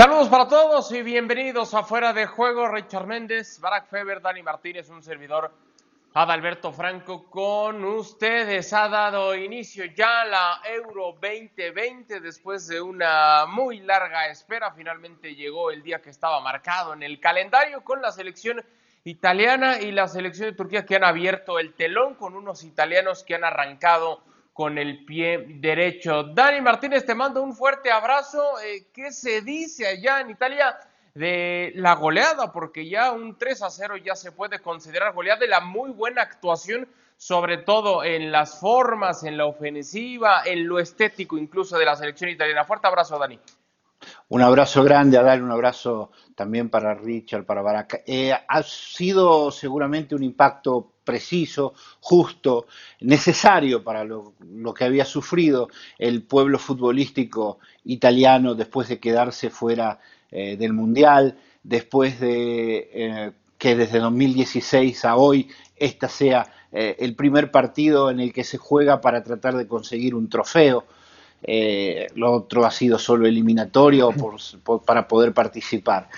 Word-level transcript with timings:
Saludos 0.00 0.30
para 0.30 0.48
todos 0.48 0.90
y 0.92 1.02
bienvenidos 1.02 1.74
a 1.74 1.82
Fuera 1.82 2.14
de 2.14 2.24
Juego. 2.24 2.66
Richard 2.68 3.06
Méndez, 3.06 3.60
Barack 3.60 3.90
Feber, 3.90 4.22
Dani 4.22 4.42
Martínez, 4.42 4.88
un 4.88 5.02
servidor 5.02 5.52
Adalberto 6.14 6.72
Franco 6.72 7.28
con 7.28 7.84
ustedes. 7.84 8.72
Ha 8.72 8.88
dado 8.88 9.34
inicio 9.34 9.84
ya 9.84 10.24
la 10.24 10.62
Euro 10.64 11.18
2020 11.20 12.20
después 12.20 12.66
de 12.68 12.80
una 12.80 13.44
muy 13.44 13.80
larga 13.80 14.28
espera. 14.28 14.72
Finalmente 14.72 15.34
llegó 15.34 15.70
el 15.70 15.82
día 15.82 16.00
que 16.00 16.08
estaba 16.08 16.40
marcado 16.40 16.94
en 16.94 17.02
el 17.02 17.20
calendario 17.20 17.84
con 17.84 18.00
la 18.00 18.10
selección 18.10 18.64
italiana 19.04 19.82
y 19.82 19.92
la 19.92 20.08
selección 20.08 20.48
de 20.48 20.56
Turquía 20.56 20.86
que 20.86 20.96
han 20.96 21.04
abierto 21.04 21.58
el 21.58 21.74
telón 21.74 22.14
con 22.14 22.36
unos 22.36 22.64
italianos 22.64 23.22
que 23.22 23.34
han 23.34 23.44
arrancado 23.44 24.22
con 24.60 24.76
el 24.76 25.06
pie 25.06 25.46
derecho. 25.48 26.22
Dani 26.22 26.60
Martínez, 26.60 27.06
te 27.06 27.14
mando 27.14 27.42
un 27.42 27.54
fuerte 27.54 27.90
abrazo. 27.90 28.60
Eh, 28.60 28.88
¿Qué 28.92 29.10
se 29.10 29.40
dice 29.40 29.86
allá 29.86 30.20
en 30.20 30.28
Italia 30.28 30.78
de 31.14 31.72
la 31.76 31.94
goleada? 31.94 32.52
Porque 32.52 32.86
ya 32.86 33.10
un 33.10 33.38
3 33.38 33.62
a 33.62 33.70
0 33.70 33.96
ya 33.96 34.14
se 34.14 34.32
puede 34.32 34.58
considerar 34.58 35.14
goleada 35.14 35.40
de 35.40 35.48
la 35.48 35.60
muy 35.60 35.92
buena 35.92 36.20
actuación, 36.20 36.86
sobre 37.16 37.56
todo 37.56 38.04
en 38.04 38.30
las 38.30 38.60
formas, 38.60 39.24
en 39.24 39.38
la 39.38 39.46
ofensiva, 39.46 40.42
en 40.44 40.68
lo 40.68 40.78
estético 40.78 41.38
incluso 41.38 41.78
de 41.78 41.86
la 41.86 41.96
selección 41.96 42.28
italiana. 42.28 42.66
Fuerte 42.66 42.86
abrazo, 42.86 43.18
Dani. 43.18 43.40
Un 44.28 44.42
abrazo 44.42 44.82
grande 44.84 45.18
a 45.18 45.22
dar 45.22 45.42
un 45.42 45.50
abrazo 45.50 46.10
también 46.34 46.70
para 46.70 46.94
Richard, 46.94 47.44
para 47.44 47.62
Baraka. 47.62 48.00
Eh, 48.06 48.32
ha 48.32 48.62
sido 48.62 49.50
seguramente 49.50 50.14
un 50.14 50.22
impacto 50.22 50.92
preciso, 51.04 51.74
justo, 52.00 52.66
necesario 53.00 53.82
para 53.82 54.04
lo, 54.04 54.34
que 54.74 54.84
había 54.84 55.04
sufrido 55.04 55.68
el 55.98 56.22
pueblo 56.22 56.58
futbolístico 56.58 57.58
italiano 57.84 58.54
después 58.54 58.88
de 58.88 59.00
quedarse 59.00 59.50
fuera 59.50 59.98
eh, 60.30 60.56
del 60.56 60.72
Mundial, 60.72 61.36
después 61.62 62.20
de 62.20 62.90
eh, 62.92 63.32
que 63.58 63.74
desde 63.74 63.98
2016 63.98 65.04
a 65.04 65.16
hoy 65.16 65.48
esta 65.76 66.08
sea 66.08 66.54
el 66.72 67.16
primer 67.16 67.50
partido 67.50 68.12
en 68.12 68.20
el 68.20 68.32
que 68.32 68.44
se 68.44 68.56
juega 68.56 69.00
para 69.00 69.24
tratar 69.24 69.56
de 69.56 69.66
conseguir 69.66 70.14
un 70.14 70.28
trofeo. 70.28 70.84
Lo 72.14 72.32
otro 72.32 72.66
ha 72.66 72.70
sido 72.70 72.98
solo 72.98 73.26
eliminatorio 73.26 74.10
para 74.86 75.08
poder 75.08 75.32
participar 75.32 76.08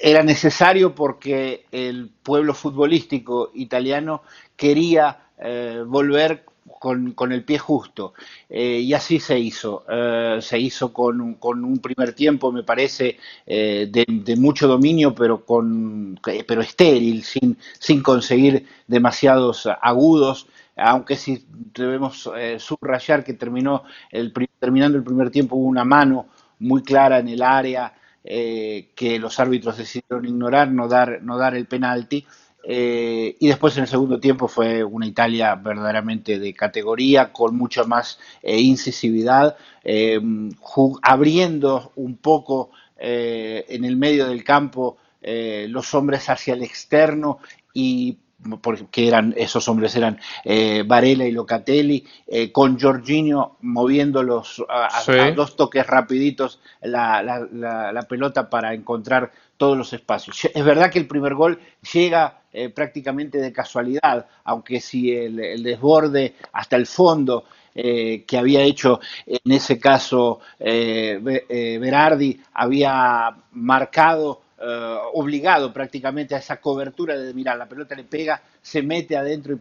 era 0.00 0.22
necesario 0.22 0.94
porque 0.94 1.66
el 1.72 2.10
pueblo 2.22 2.54
futbolístico 2.54 3.50
italiano 3.54 4.22
quería 4.56 5.18
eh, 5.38 5.82
volver 5.86 6.44
con, 6.78 7.32
el 7.32 7.44
pie 7.44 7.58
justo. 7.58 8.14
Eh, 8.50 8.80
y 8.80 8.92
así 8.92 9.20
se 9.20 9.38
hizo. 9.38 9.84
Eh, 9.88 10.38
se 10.40 10.58
hizo 10.58 10.92
con, 10.92 11.20
un 11.20 11.78
primer 11.78 12.12
tiempo, 12.12 12.50
me 12.50 12.64
parece, 12.64 13.18
de, 13.46 14.36
mucho 14.36 14.66
dominio, 14.66 15.14
pero, 15.14 15.44
con, 15.44 16.18
pero 16.46 16.60
estéril, 16.60 17.22
sin, 17.22 17.56
sin 17.78 18.02
conseguir 18.02 18.66
demasiados 18.88 19.68
agudos. 19.80 20.46
Aunque 20.76 21.16
sí 21.16 21.46
debemos 21.74 22.30
subrayar 22.58 23.24
que 23.24 23.34
terminó 23.34 23.84
el, 24.10 24.32
terminando 24.58 24.96
el 24.96 25.04
primer 25.04 25.30
tiempo 25.30 25.56
hubo 25.56 25.66
una 25.66 25.84
mano 25.84 26.28
muy 26.60 26.82
clara 26.82 27.18
en 27.18 27.28
el 27.28 27.42
área 27.42 27.92
eh, 28.24 28.90
que 28.94 29.18
los 29.18 29.40
árbitros 29.40 29.76
decidieron 29.76 30.24
ignorar, 30.24 30.70
no 30.70 30.86
dar, 30.86 31.20
no 31.22 31.36
dar 31.36 31.56
el 31.56 31.66
penalti. 31.66 32.24
Eh, 32.64 33.36
y 33.40 33.48
después 33.48 33.76
en 33.76 33.82
el 33.82 33.88
segundo 33.88 34.20
tiempo 34.20 34.46
fue 34.46 34.84
una 34.84 35.06
Italia 35.06 35.56
verdaderamente 35.56 36.38
de 36.38 36.54
categoría, 36.54 37.32
con 37.32 37.56
mucha 37.56 37.82
más 37.82 38.20
eh, 38.40 38.60
incisividad, 38.60 39.56
abriendo 41.02 41.92
un 41.96 42.16
poco 42.18 42.70
en 43.04 43.84
el 43.84 43.96
medio 43.96 44.28
del 44.28 44.44
campo 44.44 44.98
los 45.20 45.92
hombres 45.92 46.30
hacia 46.30 46.54
el 46.54 46.62
externo 46.62 47.40
y 47.74 48.16
porque 48.60 49.06
eran, 49.06 49.34
esos 49.36 49.68
hombres 49.68 49.94
eran 49.96 50.18
eh, 50.44 50.82
Varela 50.86 51.24
y 51.24 51.32
Locatelli, 51.32 52.04
eh, 52.26 52.50
con 52.50 52.78
Jorginho 52.78 53.56
moviéndolos 53.62 54.64
a, 54.68 54.88
a, 54.98 55.30
dos 55.32 55.56
toques 55.56 55.86
rapiditos 55.86 56.60
la, 56.82 57.22
la, 57.22 58.02
pelota 58.08 58.50
para 58.50 58.74
encontrar 58.74 59.30
todos 59.56 59.76
los 59.76 59.92
espacios. 59.92 60.44
Es 60.52 60.64
verdad 60.64 60.90
que 60.90 60.98
el 60.98 61.06
primer 61.06 61.34
gol 61.34 61.58
llega 61.92 62.42
eh, 62.52 62.68
prácticamente 62.68 63.38
de 63.38 63.52
casualidad, 63.52 64.26
aunque 64.44 64.80
si 64.80 65.12
el, 65.12 65.62
desborde 65.62 66.34
hasta 66.52 66.76
el 66.76 66.86
fondo 66.86 67.44
que 67.74 68.36
había 68.38 68.60
hecho 68.60 69.00
en 69.24 69.50
ese 69.50 69.78
caso 69.78 70.40
Berardi 70.60 72.38
había 72.52 73.34
marcado 73.52 74.42
eh, 74.64 74.98
obligado 75.14 75.72
prácticamente 75.72 76.34
a 76.34 76.38
esa 76.38 76.60
cobertura 76.60 77.16
de 77.16 77.34
mirar, 77.34 77.58
la 77.58 77.68
pelota 77.68 77.94
le 77.94 78.04
pega, 78.04 78.42
se 78.60 78.82
mete 78.82 79.16
adentro 79.16 79.54
y 79.54 79.60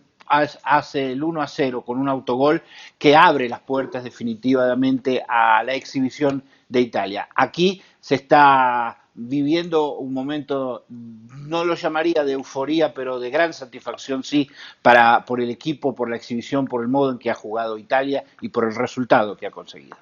hace 0.63 1.11
el 1.11 1.23
1 1.23 1.41
a 1.41 1.47
0 1.47 1.83
con 1.83 1.99
un 1.99 2.07
autogol 2.07 2.61
que 2.97 3.15
abre 3.15 3.49
las 3.49 3.61
puertas 3.61 4.03
definitivamente 4.03 5.23
a 5.27 5.63
la 5.63 5.73
exhibición 5.73 6.43
de 6.69 6.81
Italia. 6.81 7.27
Aquí 7.35 7.81
se 7.99 8.15
está 8.15 8.97
viviendo 9.13 9.95
un 9.95 10.13
momento, 10.13 10.85
no 10.89 11.65
lo 11.65 11.75
llamaría 11.75 12.23
de 12.23 12.33
euforía, 12.33 12.93
pero 12.93 13.19
de 13.19 13.29
gran 13.29 13.53
satisfacción, 13.53 14.23
sí, 14.23 14.49
para, 14.81 15.25
por 15.25 15.41
el 15.41 15.49
equipo, 15.49 15.93
por 15.93 16.09
la 16.09 16.15
exhibición, 16.15 16.65
por 16.65 16.81
el 16.81 16.87
modo 16.87 17.11
en 17.11 17.17
que 17.17 17.29
ha 17.29 17.35
jugado 17.35 17.77
Italia 17.77 18.23
y 18.39 18.49
por 18.49 18.65
el 18.65 18.75
resultado 18.75 19.35
que 19.35 19.47
ha 19.47 19.51
conseguido. 19.51 19.97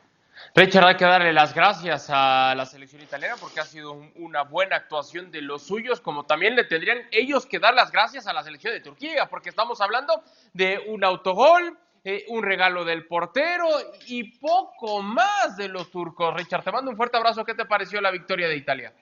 Richard, 0.56 0.86
hay 0.86 0.96
que 0.96 1.06
darle 1.06 1.32
las 1.32 1.54
gracias 1.54 2.10
a 2.10 2.54
la 2.56 2.66
selección 2.66 3.02
italiana 3.02 3.36
porque 3.40 3.60
ha 3.60 3.66
sido 3.66 3.94
una 4.16 4.44
buena 4.44 4.78
actuación 4.78 5.32
de 5.32 5.42
los 5.42 5.64
suyos, 5.64 6.02
como 6.02 6.26
también 6.26 6.56
le 6.56 6.64
tendrían 6.64 7.00
ellos 7.12 7.46
que 7.46 7.60
dar 7.60 7.74
las 7.74 7.92
gracias 7.92 8.26
a 8.28 8.34
la 8.34 8.44
selección 8.44 8.74
de 8.74 8.82
Turquía, 8.82 9.28
porque 9.30 9.50
estamos 9.50 9.80
hablando 9.80 10.24
de 10.54 10.84
un 10.88 11.04
autogol, 11.04 11.78
eh, 12.04 12.26
un 12.30 12.44
regalo 12.44 12.84
del 12.84 13.06
portero 13.06 13.68
y 14.08 14.38
poco 14.40 15.02
más 15.02 15.56
de 15.56 15.68
los 15.68 15.92
turcos. 15.92 16.34
Richard, 16.34 16.64
te 16.64 16.72
mando 16.72 16.90
un 16.90 16.98
fuerte 16.98 17.18
abrazo. 17.18 17.46
¿Qué 17.46 17.54
te 17.54 17.66
pareció 17.66 18.02
la 18.02 18.10
victoria 18.10 18.48
de 18.48 18.56
Italia? 18.56 18.94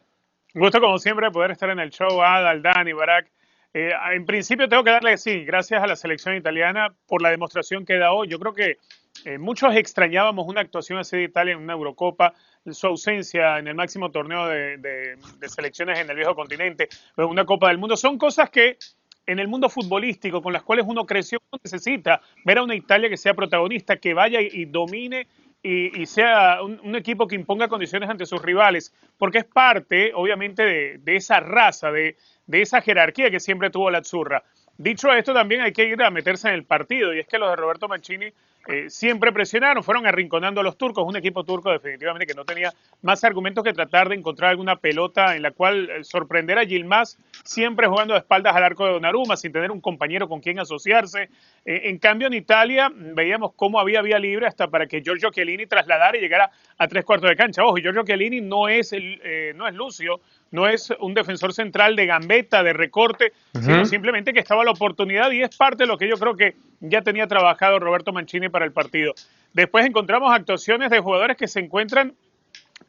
Un 0.53 0.61
gusto, 0.61 0.81
como 0.81 0.97
siempre, 0.97 1.31
poder 1.31 1.51
estar 1.51 1.69
en 1.69 1.79
el 1.79 1.91
show. 1.91 2.21
Adal, 2.21 2.61
Dani, 2.61 2.91
Barak. 2.93 3.31
Eh, 3.79 3.91
en 4.15 4.25
principio 4.25 4.67
tengo 4.67 4.83
que 4.83 4.89
darle, 4.89 5.15
sí, 5.19 5.45
gracias 5.45 5.83
a 5.83 5.85
la 5.85 5.95
selección 5.95 6.35
italiana 6.35 6.95
por 7.05 7.21
la 7.21 7.29
demostración 7.29 7.85
que 7.85 7.99
da 7.99 8.11
hoy. 8.11 8.27
Yo 8.27 8.39
creo 8.39 8.51
que 8.51 8.79
eh, 9.23 9.37
muchos 9.37 9.75
extrañábamos 9.75 10.47
una 10.47 10.61
actuación 10.61 10.97
así 10.97 11.15
de 11.15 11.25
Italia 11.25 11.53
en 11.53 11.59
una 11.59 11.73
Eurocopa, 11.73 12.33
su 12.71 12.87
ausencia 12.87 13.59
en 13.59 13.67
el 13.67 13.75
máximo 13.75 14.09
torneo 14.09 14.47
de, 14.47 15.15
selecciones 15.47 15.99
en 15.99 16.09
el 16.09 16.15
viejo 16.15 16.33
continente, 16.33 16.89
una 17.17 17.45
Copa 17.45 17.67
del 17.67 17.77
Mundo. 17.77 17.95
Son 17.95 18.17
cosas 18.17 18.49
que 18.49 18.79
en 19.27 19.37
el 19.37 19.47
mundo 19.47 19.69
futbolístico 19.69 20.41
con 20.41 20.53
las 20.53 20.63
cuales 20.63 20.83
uno 20.87 21.05
creció, 21.05 21.37
uno 21.51 21.59
necesita 21.63 22.19
ver 22.45 22.57
a 22.57 22.63
una 22.63 22.73
Italia 22.73 23.09
que 23.09 23.17
sea 23.17 23.35
protagonista, 23.35 23.97
que 23.97 24.15
vaya 24.15 24.39
y, 24.41 24.65
domine 24.65 25.27
y, 25.63 26.05
sea 26.05 26.61
un, 26.63 26.95
equipo 26.95 27.27
que 27.27 27.35
imponga 27.35 27.67
condiciones 27.67 28.09
ante 28.09 28.25
sus 28.25 28.41
rivales, 28.41 28.93
porque 29.17 29.39
es 29.39 29.45
parte, 29.45 30.11
obviamente, 30.13 30.97
de, 30.97 31.15
esa 31.15 31.39
raza, 31.39 31.91
de, 31.91 32.15
de, 32.45 32.61
esa 32.61 32.81
jerarquía 32.81 33.29
que 33.29 33.39
siempre 33.39 33.69
tuvo 33.69 33.91
la 33.91 33.97
Azzurra. 33.97 34.43
Dicho 34.77 35.11
esto, 35.11 35.33
también 35.33 35.61
hay 35.61 35.73
que 35.73 35.85
ir 35.85 36.01
a 36.01 36.11
meterse 36.11 36.47
en 36.47 36.53
el 36.53 36.63
partido, 36.63 37.13
y 37.13 37.19
es 37.19 37.27
que 37.27 37.37
los 37.37 37.49
de 37.49 37.55
Roberto 37.55 37.87
Mancini 37.87 38.31
eh, 38.67 38.89
siempre 38.89 39.31
presionaron, 39.31 39.81
fueron 39.81 40.05
arrinconando 40.05 40.59
a 40.59 40.63
los 40.63 40.77
turcos, 40.77 41.05
un 41.07 41.15
equipo 41.15 41.45
turco 41.45 41.71
definitivamente 41.71 42.27
que 42.27 42.33
no 42.33 42.43
tenía 42.43 42.73
más 43.01 43.23
argumentos 43.23 43.63
que 43.63 43.71
tratar 43.71 44.09
de 44.09 44.15
encontrar 44.15 44.51
alguna 44.51 44.75
pelota 44.75 45.35
en 45.37 45.41
la 45.41 45.51
cual 45.51 45.89
eh, 45.89 46.03
sorprender 46.03 46.59
a 46.59 46.65
Gilmas, 46.65 47.17
siempre 47.45 47.87
jugando 47.87 48.13
de 48.13 48.19
espaldas 48.19 48.55
al 48.55 48.63
arco 48.63 48.85
de 48.85 48.91
Donnarumma, 48.93 49.37
sin 49.37 49.53
tener 49.53 49.71
un 49.71 49.79
compañero 49.79 50.27
con 50.27 50.41
quien 50.41 50.59
asociarse. 50.59 51.29
Eh, 51.63 51.81
en 51.85 51.97
cambio, 51.97 52.27
en 52.27 52.33
Italia 52.33 52.91
veíamos 52.93 53.53
cómo 53.55 53.79
había 53.79 54.01
vía 54.01 54.19
libre 54.19 54.47
hasta 54.47 54.67
para 54.67 54.85
que 54.85 55.01
Giorgio 55.01 55.31
Chiellini 55.31 55.65
trasladara 55.65 56.17
y 56.17 56.21
llegara 56.21 56.51
a 56.77 56.87
tres 56.89 57.05
cuartos 57.05 57.29
de 57.29 57.37
cancha. 57.37 57.63
Ojo, 57.63 57.77
Giorgio 57.77 58.03
Chiellini 58.03 58.41
no 58.41 58.67
es, 58.67 58.91
el, 58.91 59.21
no 59.55 59.67
es 59.67 59.75
Lucio, 59.75 60.19
no 60.51 60.67
es 60.67 60.93
un 60.99 61.13
defensor 61.13 61.53
central 61.53 61.95
de 61.95 62.05
gambeta, 62.05 62.63
de 62.63 62.73
recorte, 62.73 63.33
sino 63.53 63.85
simplemente 63.85 64.33
que 64.33 64.39
estaba 64.39 64.63
la 64.63 64.71
oportunidad 64.71 65.31
y 65.31 65.41
es 65.41 65.55
parte 65.55 65.83
de 65.83 65.87
lo 65.87 65.97
que 65.97 66.07
yo 66.07 66.17
creo 66.17 66.35
que 66.35 66.55
ya 66.79 67.01
tenía 67.01 67.27
trabajado 67.27 67.79
Roberto 67.79 68.13
Mancini 68.13 68.49
para 68.49 68.65
el 68.65 68.71
partido. 68.71 69.13
Después 69.53 69.85
encontramos 69.85 70.31
actuaciones 70.33 70.89
de 70.89 70.99
jugadores 70.99 71.37
que 71.37 71.47
se 71.47 71.59
encuentran 71.59 72.13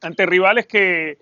ante 0.02 0.26
rivales 0.26 0.66
que, 0.66 1.19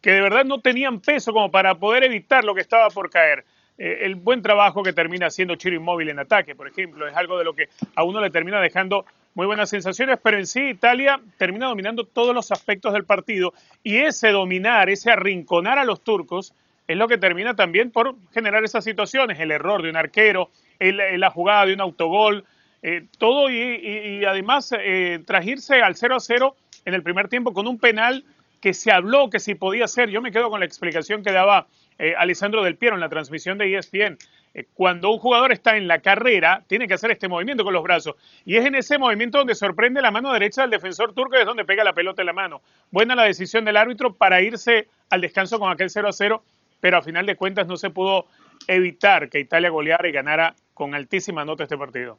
que 0.00 0.12
de 0.12 0.20
verdad 0.20 0.44
no 0.44 0.60
tenían 0.60 1.00
peso 1.00 1.32
como 1.32 1.50
para 1.50 1.76
poder 1.76 2.04
evitar 2.04 2.44
lo 2.44 2.54
que 2.54 2.60
estaba 2.60 2.88
por 2.88 3.10
caer. 3.10 3.44
Eh, 3.78 4.00
el 4.02 4.16
buen 4.16 4.42
trabajo 4.42 4.82
que 4.82 4.92
termina 4.92 5.28
haciendo 5.28 5.54
Chiro 5.56 5.76
Inmóvil 5.76 6.10
en 6.10 6.18
ataque, 6.18 6.54
por 6.54 6.68
ejemplo, 6.68 7.08
es 7.08 7.16
algo 7.16 7.38
de 7.38 7.44
lo 7.44 7.54
que 7.54 7.68
a 7.94 8.04
uno 8.04 8.20
le 8.20 8.30
termina 8.30 8.60
dejando 8.60 9.06
muy 9.34 9.46
buenas 9.46 9.70
sensaciones, 9.70 10.18
pero 10.22 10.38
en 10.38 10.46
sí 10.46 10.68
Italia 10.68 11.20
termina 11.38 11.66
dominando 11.66 12.04
todos 12.04 12.34
los 12.34 12.52
aspectos 12.52 12.92
del 12.92 13.04
partido 13.04 13.54
y 13.82 13.96
ese 13.98 14.30
dominar, 14.30 14.90
ese 14.90 15.10
arrinconar 15.10 15.78
a 15.78 15.84
los 15.84 16.02
turcos 16.02 16.54
es 16.86 16.96
lo 16.96 17.08
que 17.08 17.18
termina 17.18 17.54
también 17.54 17.90
por 17.90 18.16
generar 18.32 18.64
esas 18.64 18.84
situaciones, 18.84 19.40
el 19.40 19.50
error 19.50 19.82
de 19.82 19.90
un 19.90 19.96
arquero, 19.96 20.50
la 20.78 21.30
jugada 21.30 21.66
de 21.66 21.74
un 21.74 21.80
autogol, 21.80 22.44
eh, 22.82 23.06
todo 23.18 23.48
y, 23.48 24.24
además 24.24 24.74
eh, 24.78 25.20
trajirse 25.24 25.80
al 25.80 25.94
0 25.94 26.16
a 26.16 26.20
0 26.20 26.56
en 26.84 26.94
el 26.94 27.02
primer 27.02 27.28
tiempo 27.28 27.54
con 27.54 27.68
un 27.68 27.78
penal 27.78 28.24
que 28.60 28.74
se 28.74 28.90
habló 28.92 29.30
que 29.30 29.40
si 29.40 29.54
podía 29.54 29.86
ser. 29.86 30.10
Yo 30.10 30.20
me 30.20 30.32
quedo 30.32 30.50
con 30.50 30.60
la 30.60 30.66
explicación 30.66 31.22
que 31.22 31.32
daba 31.32 31.66
eh, 31.98 32.14
Alessandro 32.18 32.62
Del 32.62 32.76
Piero 32.76 32.96
en 32.96 33.00
la 33.00 33.08
transmisión 33.08 33.58
de 33.58 33.76
ESPN. 33.76 34.18
Eh, 34.54 34.66
cuando 34.74 35.10
un 35.10 35.18
jugador 35.18 35.52
está 35.52 35.76
en 35.76 35.88
la 35.88 36.00
carrera, 36.00 36.62
tiene 36.66 36.86
que 36.86 36.94
hacer 36.94 37.10
este 37.10 37.28
movimiento 37.28 37.64
con 37.64 37.72
los 37.72 37.82
brazos. 37.82 38.16
Y 38.44 38.56
es 38.56 38.66
en 38.66 38.74
ese 38.74 38.98
movimiento 38.98 39.38
donde 39.38 39.54
sorprende 39.54 40.02
la 40.02 40.10
mano 40.10 40.32
derecha 40.32 40.62
del 40.62 40.70
defensor 40.70 41.14
turco, 41.14 41.36
es 41.36 41.46
donde 41.46 41.64
pega 41.64 41.84
la 41.84 41.94
pelota 41.94 42.22
en 42.22 42.26
la 42.26 42.32
mano. 42.32 42.62
Buena 42.90 43.14
la 43.14 43.24
decisión 43.24 43.64
del 43.64 43.76
árbitro 43.76 44.14
para 44.14 44.42
irse 44.42 44.88
al 45.10 45.20
descanso 45.20 45.58
con 45.58 45.70
aquel 45.70 45.90
0 45.90 46.08
a 46.08 46.12
0, 46.12 46.42
pero 46.80 46.98
a 46.98 47.02
final 47.02 47.26
de 47.26 47.36
cuentas 47.36 47.66
no 47.66 47.76
se 47.76 47.90
pudo 47.90 48.26
evitar 48.66 49.28
que 49.28 49.40
Italia 49.40 49.70
goleara 49.70 50.08
y 50.08 50.12
ganara 50.12 50.54
con 50.74 50.94
altísima 50.94 51.44
nota 51.44 51.64
este 51.64 51.78
partido. 51.78 52.18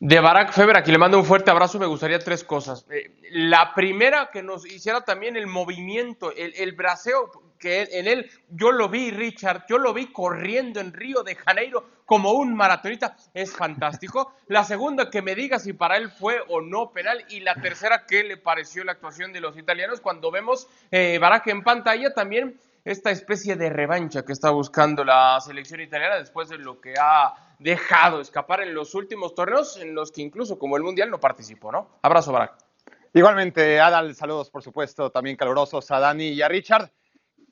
De 0.00 0.18
Barack 0.18 0.52
Feber, 0.52 0.78
aquí 0.78 0.90
le 0.90 0.96
mando 0.96 1.18
un 1.18 1.26
fuerte 1.26 1.50
abrazo, 1.50 1.78
me 1.78 1.84
gustaría 1.84 2.18
tres 2.18 2.42
cosas. 2.42 2.86
Eh, 2.90 3.10
la 3.32 3.74
primera, 3.74 4.30
que 4.32 4.42
nos 4.42 4.64
hiciera 4.64 5.02
también 5.02 5.36
el 5.36 5.46
movimiento, 5.46 6.32
el, 6.34 6.54
el 6.56 6.72
braceo, 6.72 7.30
que 7.60 7.82
en 7.92 8.08
él 8.08 8.28
yo 8.48 8.72
lo 8.72 8.88
vi, 8.88 9.10
Richard, 9.10 9.66
yo 9.68 9.78
lo 9.78 9.92
vi 9.94 10.06
corriendo 10.06 10.80
en 10.80 10.92
Río 10.92 11.22
de 11.22 11.36
Janeiro 11.36 12.00
como 12.06 12.32
un 12.32 12.54
maratonista, 12.56 13.16
es 13.34 13.52
fantástico. 13.52 14.32
La 14.48 14.64
segunda, 14.64 15.10
que 15.10 15.22
me 15.22 15.36
diga 15.36 15.60
si 15.60 15.74
para 15.74 15.96
él 15.96 16.10
fue 16.10 16.40
o 16.48 16.60
no 16.60 16.90
penal. 16.90 17.24
Y 17.28 17.40
la 17.40 17.54
tercera, 17.54 18.04
¿qué 18.06 18.24
le 18.24 18.36
pareció 18.36 18.82
la 18.82 18.92
actuación 18.92 19.32
de 19.32 19.40
los 19.40 19.56
italianos 19.56 20.00
cuando 20.00 20.32
vemos 20.32 20.66
eh, 20.90 21.18
Barack 21.20 21.46
en 21.48 21.62
pantalla 21.62 22.12
también? 22.12 22.58
esta 22.82 23.10
especie 23.10 23.56
de 23.56 23.68
revancha 23.68 24.24
que 24.24 24.32
está 24.32 24.48
buscando 24.48 25.04
la 25.04 25.38
selección 25.40 25.82
italiana 25.82 26.16
después 26.16 26.48
de 26.48 26.56
lo 26.56 26.80
que 26.80 26.94
ha 26.98 27.34
dejado 27.58 28.22
escapar 28.22 28.62
en 28.62 28.74
los 28.74 28.94
últimos 28.94 29.34
torneos 29.34 29.76
en 29.76 29.94
los 29.94 30.10
que 30.10 30.22
incluso 30.22 30.58
como 30.58 30.78
el 30.78 30.82
Mundial 30.82 31.10
no 31.10 31.20
participó, 31.20 31.70
¿no? 31.70 31.98
Abrazo, 32.00 32.32
Barak. 32.32 32.54
Igualmente, 33.12 33.80
Adal, 33.80 34.14
saludos 34.14 34.50
por 34.50 34.62
supuesto, 34.62 35.10
también 35.10 35.36
calurosos 35.36 35.90
a 35.90 35.98
Dani 35.98 36.28
y 36.28 36.42
a 36.42 36.48
Richard. 36.48 36.90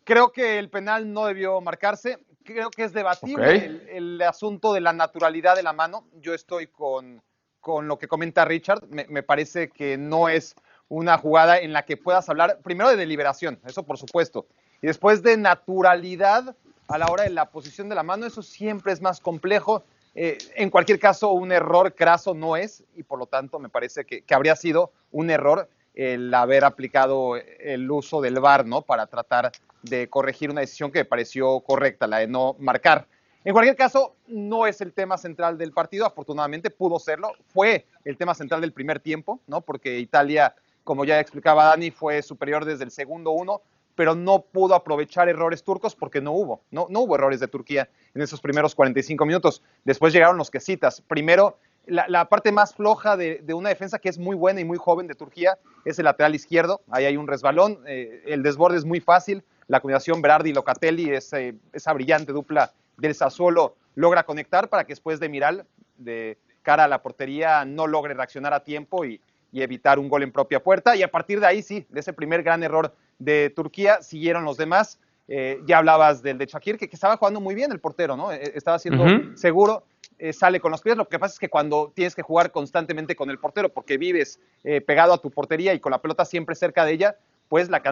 Creo 0.09 0.33
que 0.33 0.59
el 0.59 0.71
penal 0.71 1.13
no 1.13 1.27
debió 1.27 1.61
marcarse. 1.61 2.19
Creo 2.43 2.71
que 2.71 2.85
es 2.85 2.95
debatible 2.95 3.83
el, 3.91 4.23
asunto 4.23 4.73
de 4.73 4.81
la 4.81 4.95
naturalidad 4.95 5.55
de 5.55 5.63
la 5.63 5.75
mano. 5.75 6.09
Yo 6.15 6.33
estoy 6.33 6.69
con, 6.69 7.23
con 7.61 7.89
lo 7.89 7.99
que 7.99 8.09
comenta 8.09 8.47
Richard. 8.47 8.89
Me, 8.89 9.05
me 9.11 9.23
parece 9.23 9.69
que 9.69 9.99
no 9.99 10.31
es 10.31 10.57
una 10.89 11.19
jugada 11.19 11.59
en 11.59 11.75
la 11.75 11.85
que 11.85 11.99
puedas 11.99 12.27
hablar 12.31 12.61
primero 12.63 12.89
de 12.89 12.97
deliberación, 12.97 13.61
eso 13.67 13.83
por 13.83 13.99
supuesto, 13.99 14.47
y 14.81 14.87
después 14.87 15.23
de 15.23 15.37
naturalidad 15.37 16.57
a 16.89 16.97
la 16.97 17.09
hora 17.09 17.25
de 17.25 17.31
la 17.31 17.51
posición 17.51 17.91
de 17.91 17.95
la 17.95 18.03
mano, 18.03 18.25
eso 18.25 18.43
siempre 18.43 18.95
es 18.95 19.03
más 19.03 19.21
complejo. 19.21 19.85
Eh, 20.15 20.39
en 20.57 20.71
cualquier 20.71 20.99
caso, 20.99 21.33
un 21.33 21.53
error 21.53 21.95
craso 21.95 22.33
no 22.33 22.57
es, 22.57 22.83
y 22.97 23.03
por 23.03 23.19
lo 23.19 23.27
tanto 23.27 23.59
me 23.59 23.69
parece 23.69 24.07
que, 24.07 24.25
habría 24.35 24.57
sido 24.57 24.91
un 25.13 25.29
error 25.29 25.69
el 25.99 26.33
haber 26.33 26.65
aplicado 26.65 27.35
el 27.37 27.91
uso 27.91 28.21
del 28.21 28.39
VAR, 28.39 28.65
¿no? 28.65 28.83
Para 28.83 29.09
tratar 29.09 29.51
de 29.83 30.09
corregir 30.09 30.49
una 30.49 30.61
decisión 30.61 30.93
que 30.93 31.01
me 31.01 31.05
pareció 31.05 31.59
correcta, 31.59 32.07
la 32.07 32.19
de 32.19 32.29
no 32.29 32.55
marcar. 32.61 33.09
En 33.45 33.53
cualquier 33.53 33.75
caso, 33.75 34.15
no 34.29 34.69
es 34.69 34.81
el 34.81 34.93
tema 34.93 35.19
central 35.19 35.59
del 35.59 35.73
partido, 35.73 36.07
afortunadamente 36.07 36.71
pudo 36.71 37.01
serlo, 37.01 37.33
fue 37.49 37.85
el 38.05 38.17
tema 38.17 38.35
central 38.35 38.61
del 38.61 38.73
primer 38.73 39.01
tiempo, 39.01 39.41
¿no? 39.49 39.61
Porque 39.61 39.99
Italia, 39.99 40.55
como 40.85 41.05
ya 41.05 41.19
explicaba 41.19 41.65
Dani, 41.65 41.91
fue 41.91 42.23
superior 42.23 42.65
desde 42.65 42.85
el 42.85 42.93
segundo 42.93 43.33
uno, 43.33 43.63
pero 43.97 44.15
no 44.15 44.43
pudo 44.43 44.77
aprovechar 44.77 45.29
errores 45.29 45.65
turcos 45.65 45.97
porque 45.97 46.21
no 46.21 46.31
hubo, 46.31 46.61
no, 46.71 46.87
no 46.91 47.01
hubo 47.01 47.17
errores 47.17 47.41
de 47.41 47.49
Turquía 47.49 47.89
en 48.15 48.23
esos 48.23 48.41
primeros 48.41 48.77
45 48.77 49.27
minutos. 49.27 49.63
Después 49.83 50.13
llegaron 50.13 50.37
los 50.37 50.53
que 50.53 50.61
citas. 50.61 51.01
Primero, 51.01 51.59
la, 51.89 52.29
parte 52.29 52.53
más 52.53 52.75
floja 52.75 53.17
de, 53.17 53.43
una 53.55 53.69
defensa 53.71 53.99
que 53.99 54.09
es 54.09 54.19
muy 54.19 54.37
buena 54.37 54.61
y 54.61 54.65
muy 54.65 54.79
joven 54.79 55.07
de 55.07 55.15
Turquía 55.15 55.59
es 55.85 55.99
el 55.99 56.05
lateral 56.05 56.35
izquierdo. 56.35 56.81
Ahí 56.91 57.05
hay 57.05 57.17
un 57.17 57.27
resbalón, 57.27 57.81
eh, 57.87 58.23
el 58.27 58.43
desborde 58.43 58.77
es 58.77 58.85
muy 58.85 59.01
fácil. 59.01 59.43
La 59.67 59.81
combinación 59.81 60.23
Berardi-Locatelli, 60.23 61.11
eh, 61.11 61.55
esa 61.73 61.93
brillante 61.93 62.33
dupla 62.33 62.73
del 62.97 63.15
Sassuolo, 63.15 63.77
logra 63.95 64.25
conectar 64.25 64.69
para 64.69 64.85
que 64.85 64.93
después 64.93 65.21
de 65.21 65.29
Miral, 65.29 65.67
de 65.97 66.39
cara 66.63 66.85
a 66.85 66.89
la 66.89 67.03
portería, 67.03 67.65
no 67.65 67.87
logre 67.87 68.15
reaccionar 68.15 68.55
a 68.55 68.65
tiempo 68.65 69.05
y, 69.05 69.21
y 69.53 69.63
evitar 69.63 69.99
un 69.99 70.09
gol 70.09 70.23
en 70.23 70.33
propia 70.33 70.63
puerta. 70.63 70.97
Y 70.97 71.03
a 71.03 71.11
partir 71.11 71.41
de 71.41 71.47
ahí, 71.47 71.63
sí, 71.63 71.87
de 71.89 72.01
ese 72.01 72.13
primer 72.13 72.43
gran 72.43 72.63
error 72.63 72.95
de 73.19 73.51
Turquía, 73.51 74.03
siguieron 74.03 74.45
los 74.45 74.57
demás. 74.57 74.99
Eh, 75.31 75.61
ya 75.67 75.79
hablabas 75.79 76.23
del 76.23 76.39
de 76.39 76.47
Shakir, 76.47 76.79
que, 76.79 76.89
estaba 76.91 77.17
jugando 77.19 77.41
muy 77.41 77.55
bien 77.55 77.71
el 77.71 77.81
portero, 77.81 78.17
¿no? 78.17 78.33
Estaba 78.33 78.79
siendo 78.79 79.37
seguro, 79.37 79.85
eh, 80.19 80.33
sale 80.33 80.61
con 80.61 80.71
los 80.71 80.83
pies. 80.83 80.97
Lo 80.97 81.09
que 81.09 81.19
pasa 81.19 81.35
es 81.35 81.39
que 81.39 81.49
cuando 81.49 81.93
tienes 81.95 82.15
que 82.15 82.23
jugar 82.23 82.51
constantemente 82.53 83.17
con 83.17 83.31
el 83.31 83.39
portero, 83.39 83.69
porque 83.69 83.97
vives 83.97 84.41
pegado 84.87 85.13
a 85.13 85.19
tu 85.19 85.31
portería 85.31 85.73
y 85.73 85.81
con 85.81 85.93
la 85.93 86.03
pelota 86.03 86.25
siempre 86.25 86.55
cerca 86.55 86.85
de 86.85 86.93
ella, 86.93 87.17
pues 87.49 87.71
la 87.71 87.83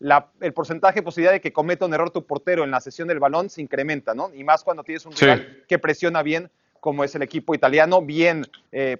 la, 0.00 0.28
el 0.40 0.52
porcentaje 0.52 0.96
de 0.96 1.02
posibilidad 1.02 1.32
de 1.32 1.40
que 1.40 1.52
cometa 1.52 1.86
un 1.86 1.94
error 1.94 2.10
tu 2.10 2.26
portero 2.26 2.64
en 2.64 2.70
la 2.70 2.80
sesión 2.80 3.06
del 3.06 3.20
balón 3.20 3.48
se 3.48 3.62
incrementa, 3.62 4.12
¿no? 4.14 4.30
Y 4.34 4.42
más 4.42 4.64
cuando 4.64 4.82
tienes 4.82 5.06
un 5.06 5.12
rival 5.12 5.64
que 5.68 5.78
presiona 5.78 6.22
bien, 6.22 6.50
como 6.80 7.04
es 7.04 7.14
el 7.14 7.22
equipo 7.22 7.54
italiano, 7.54 8.02
bien 8.02 8.46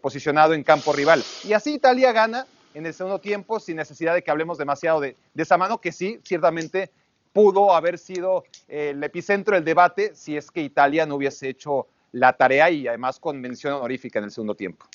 posicionado 0.00 0.54
en 0.54 0.62
campo 0.62 0.92
rival. 0.92 1.22
Y 1.44 1.52
así 1.52 1.74
Italia 1.74 2.12
gana 2.12 2.46
en 2.74 2.84
el 2.86 2.92
segundo 2.92 3.20
tiempo 3.20 3.60
sin 3.60 3.76
necesidad 3.76 4.14
de 4.14 4.22
que 4.22 4.30
hablemos 4.30 4.58
demasiado 4.58 5.00
de, 5.00 5.16
esa 5.36 5.56
mano, 5.56 5.80
que 5.80 5.92
sí, 5.92 6.20
ciertamente 6.24 6.90
pudo 7.32 7.74
haber 7.74 7.98
sido 7.98 8.44
eh, 8.68 8.90
el 8.90 9.02
epicentro 9.02 9.54
del 9.54 9.64
debate 9.64 10.12
si 10.14 10.36
es 10.36 10.50
que 10.50 10.60
Italia 10.60 11.06
no 11.06 11.16
hubiese 11.16 11.48
hecho 11.48 11.86
la 12.14 12.32
tarea 12.32 12.70
y 12.70 12.86
además 12.86 13.18
con 13.18 13.40
mención 13.40 13.74
honorífica 13.74 14.18
en 14.18 14.26
el 14.26 14.30
segundo 14.30 14.54
tiempo. 14.54 14.86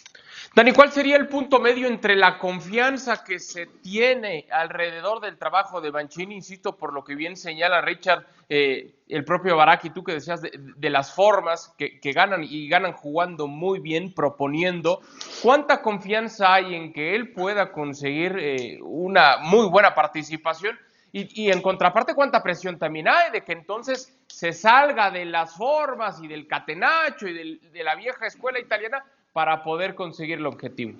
Dani, 0.56 0.72
¿cuál 0.72 0.92
sería 0.92 1.18
el 1.18 1.28
punto 1.28 1.60
medio 1.60 1.88
entre 1.88 2.16
la 2.16 2.40
confianza 2.40 3.24
que 3.24 3.40
se 3.40 3.68
tiene 3.68 4.48
alrededor 4.50 5.20
del 5.20 5.38
trabajo 5.38 5.82
de 5.82 5.92
Banchini? 5.92 6.36
Insisto, 6.36 6.78
por 6.78 6.94
lo 6.94 7.04
que 7.04 7.16
bien 7.16 7.36
señala 7.36 7.82
Richard, 7.82 8.26
eh, 8.48 8.96
el 9.10 9.26
propio 9.26 9.58
Baraki, 9.58 9.90
tú 9.90 10.04
que 10.04 10.14
decías 10.14 10.42
de, 10.42 10.90
las 10.90 11.14
formas 11.14 11.76
que, 11.78 12.00
ganan 12.14 12.44
y 12.44 12.70
ganan 12.70 12.94
jugando 12.94 13.48
muy 13.48 13.80
bien, 13.80 14.14
proponiendo. 14.14 15.02
¿Cuánta 15.44 15.82
confianza 15.82 16.54
hay 16.54 16.74
en 16.74 16.94
que 16.94 17.16
él 17.16 17.34
pueda 17.34 17.72
conseguir 17.72 18.38
eh, 18.40 18.80
una 18.82 19.38
muy 19.42 19.68
buena 19.68 19.94
participación? 19.94 20.80
Y, 21.12 21.52
en 21.52 21.62
contraparte, 21.62 22.14
¿cuánta 22.14 22.44
presión 22.44 22.78
también 22.78 23.08
hay 23.08 23.32
de 23.32 23.42
que 23.42 23.54
entonces 23.54 24.16
se 24.28 24.54
salga 24.54 25.10
de 25.10 25.26
las 25.26 25.56
formas 25.56 26.22
y 26.22 26.28
del 26.28 26.48
catenacho 26.48 27.28
y 27.28 27.60
de 27.60 27.84
la 27.84 27.96
vieja 27.96 28.28
escuela 28.28 28.60
italiana 28.60 29.04
para 29.34 29.64
poder 29.64 29.96
conseguir 29.96 30.38
el 30.40 30.46
objetivo. 30.46 30.94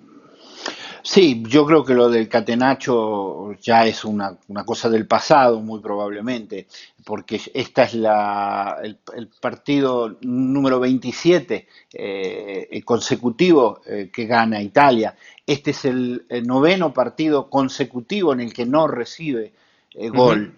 Sí, 1.02 1.44
yo 1.48 1.66
creo 1.66 1.84
que 1.84 1.94
lo 1.94 2.10
del 2.10 2.28
catenacho 2.28 3.54
ya 3.62 3.86
es 3.86 4.04
una, 4.04 4.38
cosa 4.66 4.90
del 4.90 5.08
pasado, 5.08 5.62
muy 5.62 5.80
probablemente, 5.80 6.68
porque 7.06 7.42
esta 7.54 7.84
es 7.84 7.94
la, 7.94 8.78
el, 8.84 8.98
partido 9.42 10.18
número 10.22 10.80
27 10.80 11.68
eh, 11.94 12.82
consecutivo 12.84 13.82
eh, 13.86 14.10
que 14.12 14.26
gana 14.26 14.62
Italia. 14.62 15.16
Este 15.46 15.72
es 15.72 15.86
el, 15.86 16.26
noveno 16.44 16.94
partido 16.94 17.50
consecutivo 17.50 18.34
en 18.34 18.42
el 18.42 18.54
que 18.54 18.66
no 18.66 18.88
recibe 18.88 19.54
eh, 20.00 20.10
gol 20.10 20.56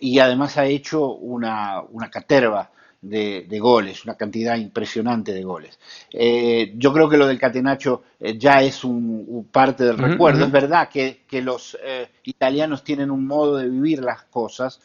y 0.00 0.18
además 0.18 0.58
ha 0.58 0.66
hecho 0.66 1.14
una, 1.14 1.80
una 1.80 2.10
caterva 2.10 2.70
de, 3.02 3.58
goles, 3.58 4.04
una 4.04 4.14
cantidad 4.14 4.56
impresionante 4.56 5.32
de 5.32 5.42
goles. 5.42 5.78
Eh, 6.12 6.74
yo 6.76 6.92
creo 6.92 7.08
que 7.08 7.16
lo 7.16 7.26
del 7.26 7.38
Catenacho 7.38 8.02
eh, 8.18 8.36
ya 8.36 8.62
es 8.62 8.84
un, 8.84 9.48
parte 9.50 9.84
del 9.84 9.98
recuerdo. 9.98 10.44
Es 10.44 10.52
verdad 10.52 10.88
que, 10.88 11.24
los 11.42 11.78
eh, 11.82 12.08
italianos 12.24 12.84
tienen 12.84 13.10
un 13.10 13.26
modo 13.26 13.56
de 13.56 13.68
vivir 13.68 14.02
las 14.02 14.24
cosas. 14.24 14.80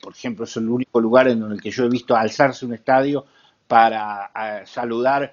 por 0.00 0.12
ejemplo, 0.12 0.44
es 0.44 0.56
el 0.56 0.68
único 0.68 1.00
lugar 1.00 1.28
en 1.28 1.42
el 1.42 1.60
que 1.60 1.70
yo 1.70 1.84
he 1.84 1.88
visto 1.88 2.16
alzarse 2.16 2.66
un 2.66 2.74
estadio 2.74 3.24
para 3.66 4.30
saludar 4.66 5.32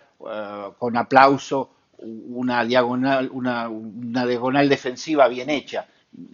con 0.78 0.96
aplauso 0.96 1.72
una 1.98 2.64
diagonal, 2.64 3.30
una, 3.32 3.68
una 3.70 4.26
diagonal 4.26 4.70
defensiva 4.70 5.28
bien 5.28 5.50
hecha 5.50 5.86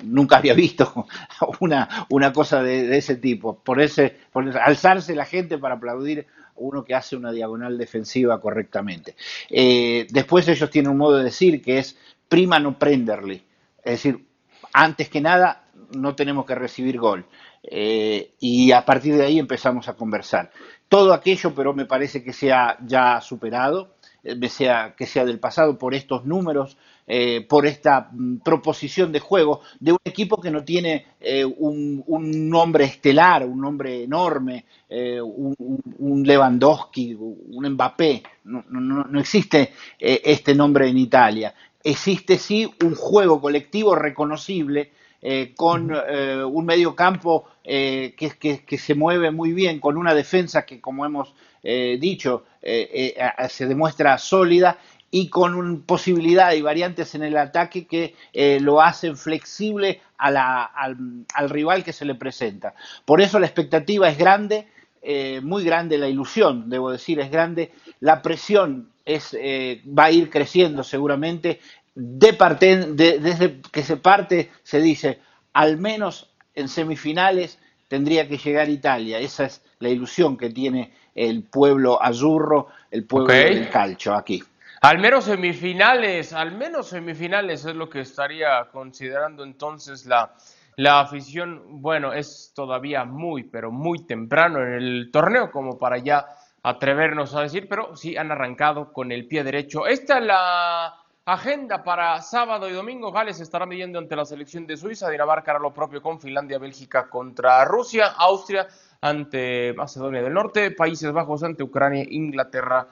nunca 0.03 0.37
había 0.37 0.53
visto 0.53 1.05
una, 1.59 2.07
una 2.09 2.33
cosa 2.33 2.61
de, 2.61 2.97
ese 2.97 3.17
tipo. 3.17 3.59
Por 3.59 3.81
ese, 3.81 4.15
por 4.31 4.47
alzarse 4.57 5.15
la 5.15 5.25
gente 5.25 5.57
para 5.57 5.75
aplaudir 5.75 6.27
a 6.27 6.51
uno 6.55 6.83
que 6.83 6.95
hace 6.95 7.15
una 7.15 7.31
diagonal 7.31 7.77
defensiva 7.77 8.39
correctamente. 8.41 9.15
Eh, 9.49 10.07
después 10.09 10.47
ellos 10.47 10.69
tienen 10.69 10.91
un 10.91 10.97
modo 10.97 11.17
de 11.17 11.25
decir 11.25 11.61
que 11.61 11.79
es 11.79 11.97
prima 12.27 12.59
no 12.59 12.77
prenderle. 12.77 13.43
Es 13.83 14.03
decir, 14.03 14.25
antes 14.73 15.09
que 15.09 15.21
nada 15.21 15.63
no 15.95 16.15
tenemos 16.15 16.45
que 16.45 16.55
recibir 16.55 16.97
gol. 16.99 17.25
Eh, 17.63 18.31
y 18.39 18.71
a 18.71 18.85
partir 18.85 19.15
de 19.15 19.25
ahí 19.25 19.39
empezamos 19.39 19.87
a 19.87 19.95
conversar. 19.95 20.51
Todo 20.87 21.13
aquello, 21.13 21.53
pero 21.53 21.73
me 21.73 21.85
parece 21.85 22.23
que 22.23 22.33
se 22.33 22.51
ha 22.51 22.77
ya 22.85 23.19
superado, 23.21 23.95
eh, 24.23 24.49
sea, 24.49 24.95
que 24.95 25.05
sea 25.05 25.25
del 25.25 25.39
pasado 25.39 25.77
por 25.77 25.93
estos 25.93 26.25
números 26.25 26.77
eh, 27.09 27.45
por 27.47 27.65
esta 27.65 28.09
mm, 28.11 28.39
proposición 28.39 29.13
de 29.13 29.21
juego 29.21 29.61
de 29.79 29.93
un 29.93 29.99
equipo 30.03 30.41
que 30.41 30.51
no 30.51 30.65
tiene 30.65 31.05
eh, 31.21 31.45
un, 31.45 32.03
nombre 32.49 32.83
estelar, 32.83 33.45
un 33.45 33.61
nombre 33.61 34.03
enorme, 34.03 34.65
eh, 34.89 35.21
un, 35.21 36.23
Lewandowski, 36.25 37.15
un 37.15 37.69
Mbappé. 37.69 38.23
No, 38.43 38.61
no 38.69 39.19
existe 39.21 39.71
este 39.97 40.53
nombre 40.53 40.89
en 40.89 40.97
Italia. 40.97 41.53
Existe 41.81 42.37
sí 42.37 42.69
un 42.83 42.95
juego 42.95 43.39
colectivo 43.39 43.95
reconocible 43.95 44.91
con 45.55 45.91
un 45.91 46.65
medio 46.65 46.95
campo 46.95 47.45
que, 47.63 48.13
que, 48.65 48.77
se 48.77 48.95
mueve 48.95 49.31
muy 49.31 49.51
bien, 49.51 49.79
con 49.79 49.97
una 49.97 50.13
defensa 50.13 50.65
que, 50.65 50.79
como 50.79 51.05
hemos 51.05 51.33
dicho, 51.63 52.45
se 52.61 53.67
demuestra 53.67 54.17
sólida 54.17 54.77
y 55.09 55.29
con 55.29 55.55
un, 55.55 55.81
posibilidad 55.83 56.53
y 56.53 56.61
variantes 56.61 57.15
en 57.15 57.23
el 57.23 57.37
ataque 57.37 57.87
que 57.87 58.15
lo 58.61 58.81
hacen 58.81 59.15
flexible 59.17 60.01
al, 60.17 60.37
al, 60.37 61.49
rival 61.49 61.83
que 61.83 61.93
se 61.93 62.05
le 62.05 62.15
presenta. 62.15 62.73
Por 63.05 63.21
eso 63.21 63.39
la 63.39 63.45
expectativa 63.45 64.09
es 64.09 64.17
grande, 64.17 64.67
muy 65.43 65.63
grande 65.63 65.97
la 65.97 66.09
ilusión, 66.09 66.69
debo 66.69 66.91
decir, 66.91 67.19
es 67.19 67.31
grande. 67.31 67.71
La 68.01 68.21
presión 68.21 68.89
es, 69.05 69.33
va 69.87 70.05
a 70.05 70.11
ir 70.11 70.29
creciendo 70.29 70.83
seguramente 70.83 71.61
de 71.99 72.33
parte, 72.33 72.75
desde 72.93 73.59
que 73.71 73.81
se 73.81 73.97
parte, 73.97 74.51
se 74.61 74.79
dice, 74.79 75.19
al 75.53 75.77
menos 75.77 76.29
en 76.53 76.67
semifinales 76.67 77.57
tendría 77.87 78.27
que 78.27 78.37
llegar 78.37 78.69
Italia. 78.69 79.17
Esa 79.17 79.45
es 79.45 79.63
la 79.79 79.89
ilusión 79.89 80.37
que 80.37 80.51
tiene 80.51 80.93
el 81.15 81.41
pueblo 81.41 81.99
azurro, 81.99 82.67
el 82.91 83.05
pueblo 83.05 83.33
del 83.33 83.69
calcio 83.69 84.13
aquí. 84.13 84.43
Al 84.81 84.99
menos 84.99 85.25
semifinales, 85.25 86.33
al 86.33 86.55
menos 86.55 86.89
semifinales 86.89 87.65
es 87.65 87.75
lo 87.75 87.89
que 87.89 88.01
estaría 88.01 88.69
considerando 88.71 89.43
entonces 89.43 90.05
la, 90.05 90.35
la 90.75 90.99
afición. 90.99 91.81
Bueno, 91.81 92.13
es 92.13 92.51
todavía 92.55 93.03
muy, 93.03 93.43
pero 93.43 93.71
muy 93.71 94.05
temprano 94.05 94.61
en 94.61 94.73
el 94.73 95.09
torneo 95.11 95.51
como 95.51 95.77
para 95.77 95.97
ya 95.97 96.27
atrevernos 96.63 97.33
a 97.35 97.41
decir, 97.41 97.67
pero 97.67 97.95
sí 97.95 98.17
han 98.17 98.31
arrancado 98.31 98.93
con 98.93 99.11
el 99.11 99.27
pie 99.27 99.43
derecho. 99.43 99.87
Esta 99.87 100.19
es 100.19 100.25
la 100.25 100.93
Agenda 101.27 101.83
para 101.83 102.21
sábado 102.21 102.69
y 102.69 102.71
domingo. 102.71 103.11
Gales 103.11 103.41
estará 103.41 103.65
midiendo 103.65 103.99
ante 103.99 104.15
la 104.15 104.23
selección 104.23 104.65
de 104.65 104.77
Suiza. 104.77 105.09
Dinamarca 105.09 105.51
hará 105.51 105.59
lo 105.59 105.73
propio 105.73 106.01
con 106.01 106.21
Finlandia, 106.21 106.57
Bélgica 106.57 107.09
contra 107.09 107.65
Rusia. 107.65 108.13
Austria 108.17 108.65
ante 109.01 109.73
Macedonia 109.73 110.21
del 110.21 110.33
Norte. 110.33 110.71
Países 110.71 111.11
Bajos 111.11 111.43
ante 111.43 111.63
Ucrania. 111.63 112.05
Inglaterra 112.09 112.87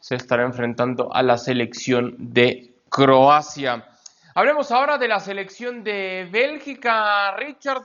se 0.00 0.16
estará 0.16 0.44
enfrentando 0.44 1.14
a 1.14 1.22
la 1.22 1.38
selección 1.38 2.16
de 2.18 2.74
Croacia. 2.88 3.86
Hablemos 4.34 4.72
ahora 4.72 4.98
de 4.98 5.08
la 5.08 5.20
selección 5.20 5.84
de 5.84 6.28
Bélgica. 6.30 7.36
Richard, 7.36 7.84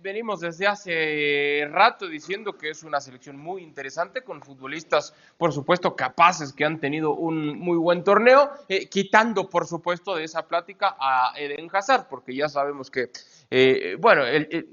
venimos 0.00 0.40
desde 0.40 0.66
hace 0.66 1.68
rato 1.70 2.06
diciendo 2.08 2.56
que 2.56 2.70
es 2.70 2.82
una 2.82 3.00
selección 3.00 3.36
muy 3.36 3.62
interesante 3.62 4.22
con 4.22 4.40
futbolistas, 4.40 5.14
por 5.36 5.52
supuesto, 5.52 5.94
capaces 5.94 6.52
que 6.52 6.64
han 6.64 6.80
tenido 6.80 7.14
un 7.14 7.58
muy 7.58 7.76
buen 7.76 8.02
torneo, 8.02 8.50
eh, 8.68 8.88
quitando, 8.88 9.50
por 9.50 9.66
supuesto, 9.66 10.16
de 10.16 10.24
esa 10.24 10.46
plática 10.46 10.96
a 10.98 11.32
Eden 11.36 11.68
Hazard, 11.72 12.06
porque 12.08 12.34
ya 12.34 12.48
sabemos 12.48 12.90
que, 12.90 13.10
eh, 13.50 13.96
bueno, 13.98 14.24
el, 14.24 14.70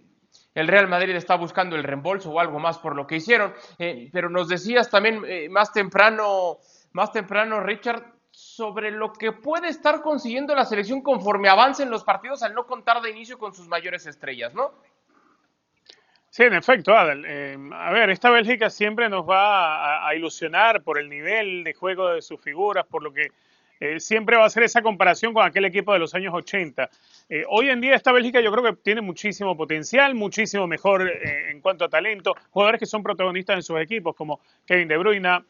Real 0.56 0.88
Madrid 0.88 1.16
está 1.16 1.36
buscando 1.36 1.76
el 1.76 1.84
reembolso 1.84 2.30
o 2.30 2.40
algo 2.40 2.60
más 2.60 2.78
por 2.78 2.96
lo 2.96 3.08
que 3.08 3.16
hicieron, 3.18 3.54
eh, 3.80 4.10
pero 4.14 4.30
nos 4.30 4.48
decías 4.48 4.90
también 4.90 5.24
más 5.52 5.74
temprano, 5.74 6.60
más 6.94 7.12
temprano, 7.12 7.60
Richard, 7.60 8.14
sobre 8.32 8.90
lo 8.92 9.14
que 9.14 9.32
puede 9.32 9.68
estar 9.68 10.02
consiguiendo 10.02 10.56
la 10.56 10.66
selección 10.66 11.02
conforme 11.02 11.50
avancen 11.50 11.90
los 11.90 12.04
partidos 12.04 12.42
al 12.42 12.54
no 12.54 12.66
contar 12.66 13.02
de 13.02 13.12
inicio 13.12 13.38
con 13.38 13.54
sus 13.54 13.68
mayores 13.68 14.06
estrellas, 14.06 14.54
¿no? 14.54 14.72
Sí, 16.30 16.42
en 16.42 16.56
efecto, 16.56 16.96
Adel. 16.96 17.26
Eh, 17.28 17.58
a 17.74 17.92
ver, 17.92 18.10
esta 18.10 18.32
Bélgica 18.32 18.72
siempre 18.72 19.08
nos 19.08 19.30
va 19.30 20.08
a, 20.08 20.16
ilusionar 20.16 20.82
por 20.82 20.98
el 20.98 21.08
nivel 21.08 21.64
de 21.64 21.76
juego 21.76 22.10
de 22.10 22.24
sus 22.24 22.42
figuras, 22.42 22.88
por 22.88 23.04
lo 23.04 23.14
que 23.14 23.28
eh, 23.80 24.00
siempre 24.00 24.36
va 24.36 24.44
a 24.44 24.48
hacer 24.48 24.64
esa 24.64 24.82
comparación 24.82 25.32
con 25.36 25.46
aquel 25.46 25.66
equipo 25.66 25.94
de 25.94 26.00
los 26.00 26.16
años 26.16 26.34
80. 26.34 26.90
Eh, 27.30 27.44
hoy 27.48 27.70
en 27.70 27.82
día 27.82 27.94
esta 27.94 28.12
Bélgica 28.12 28.42
yo 28.42 28.52
creo 28.52 28.64
que 28.64 28.82
tiene 28.82 29.02
muchísimo 29.02 29.56
potencial, 29.56 30.16
muchísimo 30.16 30.66
mejor 30.66 31.08
en 31.08 31.62
cuanto 31.62 31.86
a 31.86 31.90
talento, 31.90 32.34
jugadores 32.50 32.80
que 32.80 32.88
son 32.88 33.04
protagonistas 33.04 33.58
en 33.58 33.62
sus 33.62 33.80
equipos, 33.80 34.16
como 34.16 34.40
Kevin 34.66 34.88
De 34.88 34.98
Bruyne, 34.98 35.44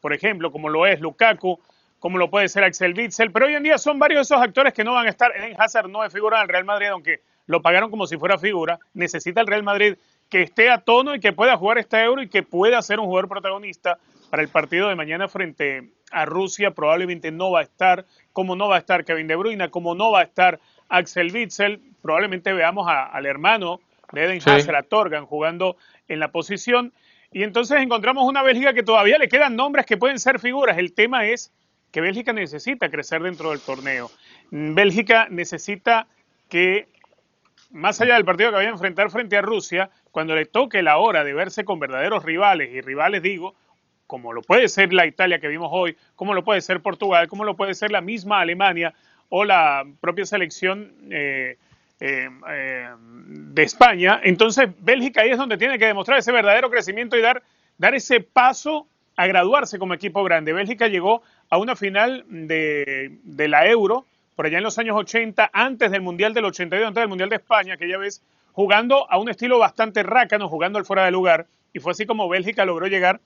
por 0.00 0.12
ejemplo, 0.12 0.50
como 0.50 0.68
lo 0.68 0.86
es 0.86 1.00
Lukaku, 1.00 1.60
como 1.98 2.18
lo 2.18 2.30
puede 2.30 2.48
ser 2.48 2.64
Axel 2.64 2.96
Witzel, 2.96 3.32
pero 3.32 3.46
hoy 3.46 3.54
en 3.54 3.62
día 3.62 3.78
son 3.78 3.98
varios 3.98 4.28
de 4.28 4.34
esos 4.34 4.44
actores 4.44 4.72
que 4.72 4.84
no 4.84 4.94
van 4.94 5.06
a 5.06 5.10
estar. 5.10 5.32
en 5.36 5.60
Hazard 5.60 5.88
no 5.88 6.04
es 6.04 6.12
figura 6.12 6.40
del 6.40 6.48
Real 6.48 6.64
Madrid, 6.64 6.88
aunque 6.88 7.20
lo 7.46 7.62
pagaron 7.62 7.90
como 7.90 8.06
si 8.06 8.16
fuera 8.16 8.38
figura. 8.38 8.78
Necesita 8.94 9.40
el 9.40 9.46
Real 9.46 9.62
Madrid 9.62 9.96
que 10.28 10.42
esté 10.42 10.70
a 10.70 10.78
tono 10.78 11.14
y 11.14 11.20
que 11.20 11.32
pueda 11.32 11.56
jugar 11.56 11.78
este 11.78 12.02
euro 12.02 12.22
y 12.22 12.28
que 12.28 12.42
pueda 12.42 12.82
ser 12.82 13.00
un 13.00 13.06
jugador 13.06 13.28
protagonista 13.28 13.98
para 14.30 14.42
el 14.42 14.48
partido 14.48 14.88
de 14.88 14.96
mañana 14.96 15.28
frente 15.28 15.90
a 16.10 16.24
Rusia. 16.24 16.72
Probablemente 16.72 17.30
no 17.30 17.52
va 17.52 17.60
a 17.60 17.62
estar, 17.62 18.04
como 18.32 18.56
no 18.56 18.68
va 18.68 18.76
a 18.76 18.78
estar 18.80 19.04
Kevin 19.04 19.28
De 19.28 19.36
Bruyne, 19.36 19.70
como 19.70 19.94
no 19.94 20.10
va 20.10 20.20
a 20.20 20.24
estar 20.24 20.60
Axel 20.88 21.32
Witzel. 21.32 21.80
Probablemente 22.02 22.52
veamos 22.52 22.86
al 22.88 23.26
hermano 23.26 23.80
de 24.12 24.24
Eden 24.24 24.40
Hazard, 24.44 24.76
a 24.76 24.82
Torgan, 24.82 25.26
jugando 25.26 25.76
en 26.08 26.20
la 26.20 26.28
posición. 26.28 26.92
Y 27.32 27.42
entonces 27.42 27.80
encontramos 27.80 28.28
una 28.28 28.42
Bélgica 28.42 28.72
que 28.72 28.82
todavía 28.82 29.18
le 29.18 29.28
quedan 29.28 29.56
nombres 29.56 29.86
que 29.86 29.96
pueden 29.96 30.18
ser 30.18 30.38
figuras. 30.38 30.78
El 30.78 30.92
tema 30.92 31.26
es 31.26 31.52
que 31.90 32.00
Bélgica 32.00 32.32
necesita 32.32 32.88
crecer 32.88 33.22
dentro 33.22 33.50
del 33.50 33.60
torneo. 33.60 34.10
Bélgica 34.50 35.28
necesita 35.30 36.06
que, 36.48 36.88
más 37.70 38.00
allá 38.00 38.14
del 38.14 38.24
partido 38.24 38.50
que 38.50 38.56
vaya 38.56 38.68
a 38.68 38.72
enfrentar 38.72 39.10
frente 39.10 39.36
a 39.36 39.42
Rusia, 39.42 39.90
cuando 40.10 40.34
le 40.34 40.46
toque 40.46 40.82
la 40.82 40.98
hora 40.98 41.24
de 41.24 41.34
verse 41.34 41.64
con 41.64 41.80
verdaderos 41.80 42.24
rivales, 42.24 42.72
y 42.72 42.80
rivales 42.80 43.22
digo, 43.22 43.54
como 44.06 44.32
lo 44.32 44.42
puede 44.42 44.68
ser 44.68 44.92
la 44.92 45.06
Italia 45.06 45.40
que 45.40 45.48
vimos 45.48 45.68
hoy, 45.72 45.96
como 46.14 46.34
lo 46.34 46.44
puede 46.44 46.60
ser 46.60 46.80
Portugal, 46.80 47.28
como 47.28 47.44
lo 47.44 47.56
puede 47.56 47.74
ser 47.74 47.90
la 47.90 48.00
misma 48.00 48.40
Alemania 48.40 48.94
o 49.28 49.44
la 49.44 49.84
propia 50.00 50.24
selección 50.24 50.92
eh, 51.10 51.58
eh, 52.00 52.28
eh, 52.48 52.88
de 52.98 53.62
España, 53.62 54.20
entonces 54.22 54.68
Bélgica 54.80 55.22
ahí 55.22 55.30
es 55.30 55.38
donde 55.38 55.56
tiene 55.56 55.78
que 55.78 55.86
demostrar 55.86 56.18
ese 56.18 56.32
verdadero 56.32 56.70
crecimiento 56.70 57.16
y 57.16 57.22
dar, 57.22 57.42
dar 57.78 57.94
ese 57.94 58.20
paso 58.20 58.86
a 59.16 59.26
graduarse 59.26 59.78
como 59.78 59.94
equipo 59.94 60.22
grande. 60.22 60.52
Bélgica 60.52 60.88
llegó 60.88 61.22
a 61.48 61.58
una 61.58 61.74
final 61.74 62.24
de, 62.28 63.18
de 63.22 63.48
la 63.48 63.66
Euro 63.66 64.04
por 64.34 64.44
allá 64.44 64.58
en 64.58 64.64
los 64.64 64.78
años 64.78 64.96
80, 64.96 65.50
antes 65.52 65.90
del 65.90 66.02
Mundial 66.02 66.34
del 66.34 66.44
82, 66.44 66.86
antes 66.86 67.00
del 67.00 67.08
Mundial 67.08 67.30
de 67.30 67.36
España, 67.36 67.74
aquella 67.74 67.96
vez 67.96 68.22
jugando 68.52 69.10
a 69.10 69.18
un 69.18 69.30
estilo 69.30 69.58
bastante 69.58 70.02
rácano, 70.02 70.48
jugando 70.48 70.78
al 70.78 70.84
fuera 70.84 71.06
de 71.06 71.10
lugar, 71.10 71.46
y 71.72 71.80
fue 71.80 71.92
así 71.92 72.06
como 72.06 72.28
Bélgica 72.28 72.64
logró 72.64 72.86
llegar 72.86 73.20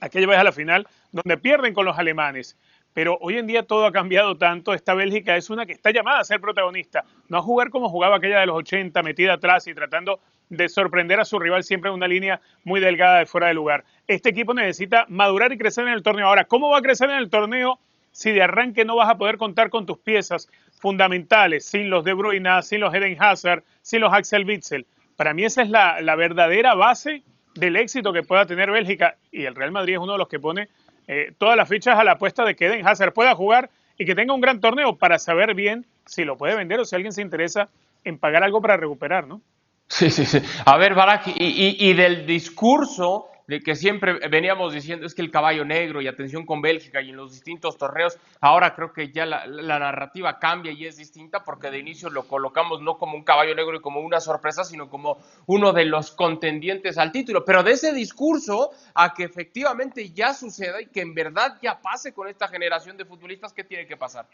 aquella 0.00 0.26
vez 0.26 0.38
a 0.38 0.44
la 0.44 0.52
final, 0.52 0.86
donde 1.12 1.38
pierden 1.38 1.72
con 1.72 1.86
los 1.86 1.98
alemanes. 1.98 2.56
Pero 2.94 3.18
hoy 3.20 3.38
en 3.38 3.46
día 3.46 3.64
todo 3.64 3.86
ha 3.86 3.92
cambiado 3.92 4.36
tanto, 4.36 4.72
esta 4.72 4.94
Bélgica 4.94 5.36
es 5.36 5.50
una 5.50 5.66
que 5.66 5.72
está 5.72 5.90
llamada 5.90 6.20
a 6.20 6.24
ser 6.24 6.40
protagonista, 6.40 7.04
no 7.28 7.38
a 7.38 7.42
jugar 7.42 7.70
como 7.70 7.88
jugaba 7.88 8.16
aquella 8.16 8.40
de 8.40 8.46
los 8.46 8.56
80, 8.56 9.02
metida 9.02 9.34
atrás 9.34 9.66
y 9.66 9.74
tratando 9.74 10.20
de 10.48 10.68
sorprender 10.68 11.20
a 11.20 11.24
su 11.24 11.38
rival 11.38 11.64
siempre 11.64 11.90
en 11.90 11.96
una 11.96 12.08
línea 12.08 12.40
muy 12.62 12.80
delgada 12.80 13.18
de 13.18 13.26
fuera 13.26 13.48
de 13.48 13.54
lugar. 13.54 13.84
Este 14.06 14.28
equipo 14.28 14.54
necesita 14.54 15.06
madurar 15.08 15.52
y 15.52 15.58
crecer 15.58 15.86
en 15.86 15.92
el 15.92 16.02
torneo. 16.02 16.28
Ahora, 16.28 16.44
¿cómo 16.44 16.70
va 16.70 16.78
a 16.78 16.82
crecer 16.82 17.10
en 17.10 17.16
el 17.16 17.30
torneo 17.30 17.78
si 18.12 18.30
de 18.30 18.42
arranque 18.42 18.84
no 18.84 18.94
vas 18.94 19.10
a 19.10 19.18
poder 19.18 19.38
contar 19.38 19.70
con 19.70 19.86
tus 19.86 19.98
piezas 19.98 20.48
fundamentales, 20.78 21.66
sin 21.66 21.90
los 21.90 22.04
De 22.04 22.12
Bruyne, 22.12 22.62
sin 22.62 22.80
los 22.80 22.94
Eden 22.94 23.16
Hazard, 23.18 23.64
sin 23.82 24.00
los 24.02 24.12
Axel 24.12 24.46
Witzel? 24.46 24.86
Para 25.16 25.34
mí 25.34 25.44
esa 25.44 25.62
es 25.62 25.70
la, 25.70 26.16
verdadera 26.16 26.74
base 26.74 27.22
del 27.54 27.76
éxito 27.76 28.12
que 28.12 28.22
pueda 28.22 28.46
tener 28.46 28.70
Bélgica 28.70 29.16
y 29.30 29.44
el 29.44 29.54
Real 29.54 29.72
Madrid 29.72 29.94
es 29.94 30.00
uno 30.00 30.12
de 30.12 30.18
los 30.18 30.28
que 30.28 30.40
pone 30.40 30.68
eh, 31.08 31.32
todas 31.38 31.56
las 31.56 31.68
fichas 31.68 31.98
a 31.98 32.04
la 32.04 32.12
apuesta 32.12 32.44
de 32.44 32.54
que 32.54 32.66
Eden 32.66 32.86
Hazard 32.86 33.12
pueda 33.12 33.34
jugar 33.34 33.70
y 33.98 34.04
que 34.04 34.14
tenga 34.14 34.34
un 34.34 34.40
gran 34.40 34.60
torneo 34.60 34.96
para 34.96 35.18
saber 35.18 35.54
bien 35.54 35.86
si 36.06 36.24
lo 36.24 36.36
puede 36.36 36.56
vender 36.56 36.80
o 36.80 36.84
si 36.84 36.96
alguien 36.96 37.12
se 37.12 37.22
interesa 37.22 37.68
en 38.04 38.18
pagar 38.18 38.42
algo 38.42 38.60
para 38.60 38.76
recuperar, 38.76 39.26
¿no? 39.26 39.40
Sí, 39.88 40.10
sí, 40.10 40.24
sí. 40.24 40.40
A 40.64 40.76
ver, 40.76 40.94
Barak, 40.94 41.24
y 41.36 41.92
del 41.92 42.26
discurso 42.26 43.28
de 43.46 43.60
que 43.60 43.74
siempre 43.74 44.14
veníamos 44.28 44.72
diciendo 44.72 45.06
es 45.06 45.14
que 45.14 45.22
el 45.22 45.30
caballo 45.30 45.64
negro 45.64 46.00
y 46.00 46.08
atención 46.08 46.46
con 46.46 46.62
Bélgica 46.62 47.02
y 47.02 47.10
en 47.10 47.16
los 47.16 47.32
distintos 47.32 47.76
torneos, 47.76 48.18
ahora 48.40 48.74
creo 48.74 48.92
que 48.92 49.12
ya 49.12 49.26
la, 49.26 49.44
narrativa 49.78 50.38
cambia 50.38 50.72
y 50.72 50.86
es 50.86 50.96
distinta 50.96 51.44
porque 51.44 51.70
de 51.70 51.78
inicio 51.78 52.08
lo 52.10 52.26
colocamos 52.26 52.80
no 52.80 52.96
como 52.96 53.16
un 53.16 53.24
caballo 53.24 53.54
negro 53.54 53.76
y 53.76 53.80
como 53.80 54.00
una 54.00 54.20
sorpresa, 54.20 54.64
sino 54.64 54.88
como 54.88 55.18
uno 55.46 55.72
de 55.72 55.84
los 55.84 56.12
contendientes 56.12 56.96
al 56.96 57.12
título. 57.12 57.44
Pero 57.44 57.62
de 57.62 57.72
ese 57.72 57.92
discurso 57.92 58.70
a 58.94 59.12
que 59.12 59.24
efectivamente 59.24 60.10
ya 60.10 60.32
suceda 60.32 60.80
y 60.80 60.86
que 60.86 61.00
en 61.00 61.14
verdad 61.14 61.58
ya 61.60 61.80
pase 61.80 62.12
con 62.12 62.28
esta 62.28 62.48
generación 62.48 62.96
de 62.96 63.04
futbolistas, 63.04 63.52
¿qué 63.52 63.64
tiene 63.64 63.86
que 63.86 63.96
pasar? 63.96 64.26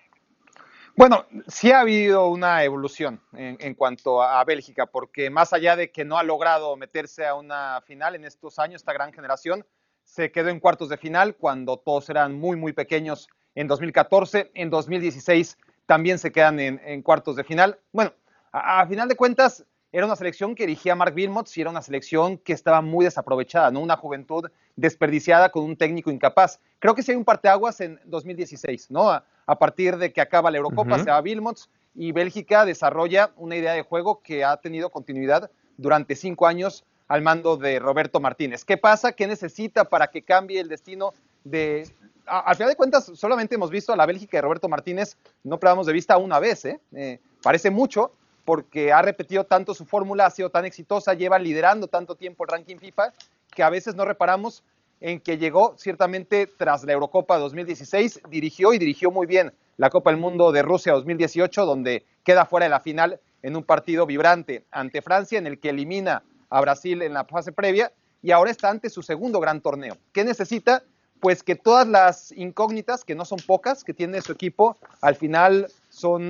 Bueno, 0.96 1.24
sí 1.46 1.72
ha 1.72 1.80
habido 1.80 2.28
una 2.28 2.64
evolución 2.64 3.20
en, 3.32 3.74
cuanto 3.74 4.22
a, 4.22 4.44
Bélgica, 4.44 4.86
porque 4.86 5.30
más 5.30 5.52
allá 5.52 5.76
de 5.76 5.90
que 5.90 6.04
no 6.04 6.18
ha 6.18 6.22
logrado 6.22 6.76
meterse 6.76 7.26
a 7.26 7.34
una 7.34 7.80
final 7.86 8.14
en 8.14 8.24
estos 8.24 8.58
años, 8.58 8.82
esta 8.82 8.92
gran 8.92 9.12
generación, 9.12 9.64
se 10.04 10.32
quedó 10.32 10.48
en 10.48 10.60
cuartos 10.60 10.88
de 10.88 10.96
final 10.96 11.36
cuando 11.36 11.78
todos 11.78 12.10
eran 12.10 12.34
muy, 12.34 12.56
muy 12.56 12.72
pequeños 12.72 13.28
en 13.54 13.68
2014. 13.68 14.50
En 14.54 14.70
2016 14.70 15.56
también 15.86 16.18
se 16.18 16.32
quedan 16.32 16.60
en, 16.60 17.02
cuartos 17.02 17.36
de 17.36 17.44
final. 17.44 17.78
Bueno, 17.92 18.12
a, 18.52 18.86
final 18.86 19.08
de 19.08 19.16
cuentas, 19.16 19.64
era 19.92 20.06
una 20.06 20.16
selección 20.16 20.54
que 20.54 20.66
dirigía 20.66 20.94
Mark 20.94 21.14
Wilmots 21.16 21.56
y 21.56 21.62
era 21.62 21.70
una 21.70 21.82
selección 21.82 22.38
que 22.38 22.52
estaba 22.52 22.80
muy 22.80 23.04
desaprovechada, 23.04 23.70
¿no? 23.70 23.80
Una 23.80 23.96
juventud 23.96 24.48
desperdiciada 24.76 25.50
con 25.50 25.64
un 25.64 25.76
técnico 25.76 26.10
incapaz. 26.10 26.60
Creo 26.78 26.94
que 26.94 27.02
sí 27.02 27.10
hay 27.10 27.16
un 27.16 27.24
parteaguas 27.24 27.80
en 27.80 27.98
2016, 28.04 28.90
¿no? 28.90 29.10
A, 29.10 29.24
partir 29.58 29.96
de 29.96 30.12
que 30.12 30.20
acaba 30.20 30.50
la 30.50 30.58
Eurocopa, 30.58 31.00
se 31.00 31.10
va 31.10 31.20
Wilmots 31.20 31.68
y 31.96 32.12
Bélgica 32.12 32.64
desarrolla 32.64 33.32
una 33.36 33.56
idea 33.56 33.72
de 33.72 33.82
juego 33.82 34.22
que 34.22 34.44
ha 34.44 34.56
tenido 34.58 34.90
continuidad 34.90 35.50
durante 35.76 36.14
cinco 36.14 36.46
años 36.46 36.84
al 37.08 37.22
mando 37.22 37.56
de 37.56 37.80
Roberto 37.80 38.20
Martínez. 38.20 38.64
¿Qué 38.64 38.76
pasa? 38.76 39.10
¿Qué 39.10 39.26
necesita 39.26 39.86
para 39.86 40.06
que 40.06 40.22
cambie 40.22 40.60
el 40.60 40.68
destino 40.68 41.12
de... 41.42 41.90
al 42.26 42.54
final 42.54 42.68
de 42.68 42.76
cuentas, 42.76 43.10
solamente 43.14 43.56
hemos 43.56 43.70
visto 43.70 43.92
a 43.92 43.96
la 43.96 44.06
Bélgica 44.06 44.36
de 44.36 44.42
Roberto 44.42 44.68
Martínez, 44.68 45.16
no 45.42 45.58
perdamos 45.58 45.86
de 45.86 45.92
vista 45.92 46.16
una 46.16 46.38
vez, 46.38 46.64
¿eh? 46.64 46.80
Eh, 46.92 47.18
parece 47.42 47.72
mucho 47.72 48.12
porque 48.50 48.92
ha 48.92 49.00
repetido 49.00 49.44
tanto 49.44 49.74
su 49.74 49.84
fórmula, 49.84 50.26
ha 50.26 50.30
sido 50.30 50.50
tan 50.50 50.64
exitosa, 50.64 51.14
lleva 51.14 51.38
liderando 51.38 51.86
tanto 51.86 52.16
tiempo 52.16 52.42
el 52.42 52.48
ranking 52.48 52.78
FIFA, 52.78 53.12
que 53.54 53.62
a 53.62 53.70
veces 53.70 53.94
no 53.94 54.04
reparamos 54.04 54.64
en 55.00 55.20
que 55.20 55.38
llegó 55.38 55.76
ciertamente 55.78 56.48
tras 56.48 56.82
la 56.82 56.92
Eurocopa 56.92 57.38
2016, 57.38 58.22
dirigió 58.28 58.72
y 58.72 58.78
dirigió 58.78 59.12
muy 59.12 59.28
bien 59.28 59.52
la 59.76 59.88
Copa 59.88 60.10
del 60.10 60.18
Mundo 60.18 60.50
de 60.50 60.62
Rusia 60.62 60.94
2018, 60.94 61.64
donde 61.64 62.04
queda 62.24 62.44
fuera 62.44 62.66
de 62.66 62.70
la 62.70 62.80
final 62.80 63.20
en 63.42 63.54
un 63.54 63.62
partido 63.62 64.04
vibrante 64.04 64.64
ante 64.72 65.00
Francia, 65.00 65.38
en 65.38 65.46
el 65.46 65.60
que 65.60 65.70
elimina 65.70 66.24
a 66.48 66.60
Brasil 66.60 67.02
en 67.02 67.14
la 67.14 67.26
fase 67.26 67.52
previa 67.52 67.92
y 68.20 68.32
ahora 68.32 68.50
está 68.50 68.68
ante 68.68 68.90
su 68.90 69.04
segundo 69.04 69.38
gran 69.38 69.60
torneo. 69.60 69.96
¿Qué 70.12 70.24
necesita? 70.24 70.82
Pues 71.20 71.44
que 71.44 71.54
todas 71.54 71.86
las 71.86 72.32
incógnitas, 72.32 73.04
que 73.04 73.14
no 73.14 73.24
son 73.24 73.38
pocas, 73.46 73.84
que 73.84 73.94
tiene 73.94 74.20
su 74.22 74.32
equipo, 74.32 74.76
al 75.02 75.14
final 75.14 75.68
son 75.88 76.26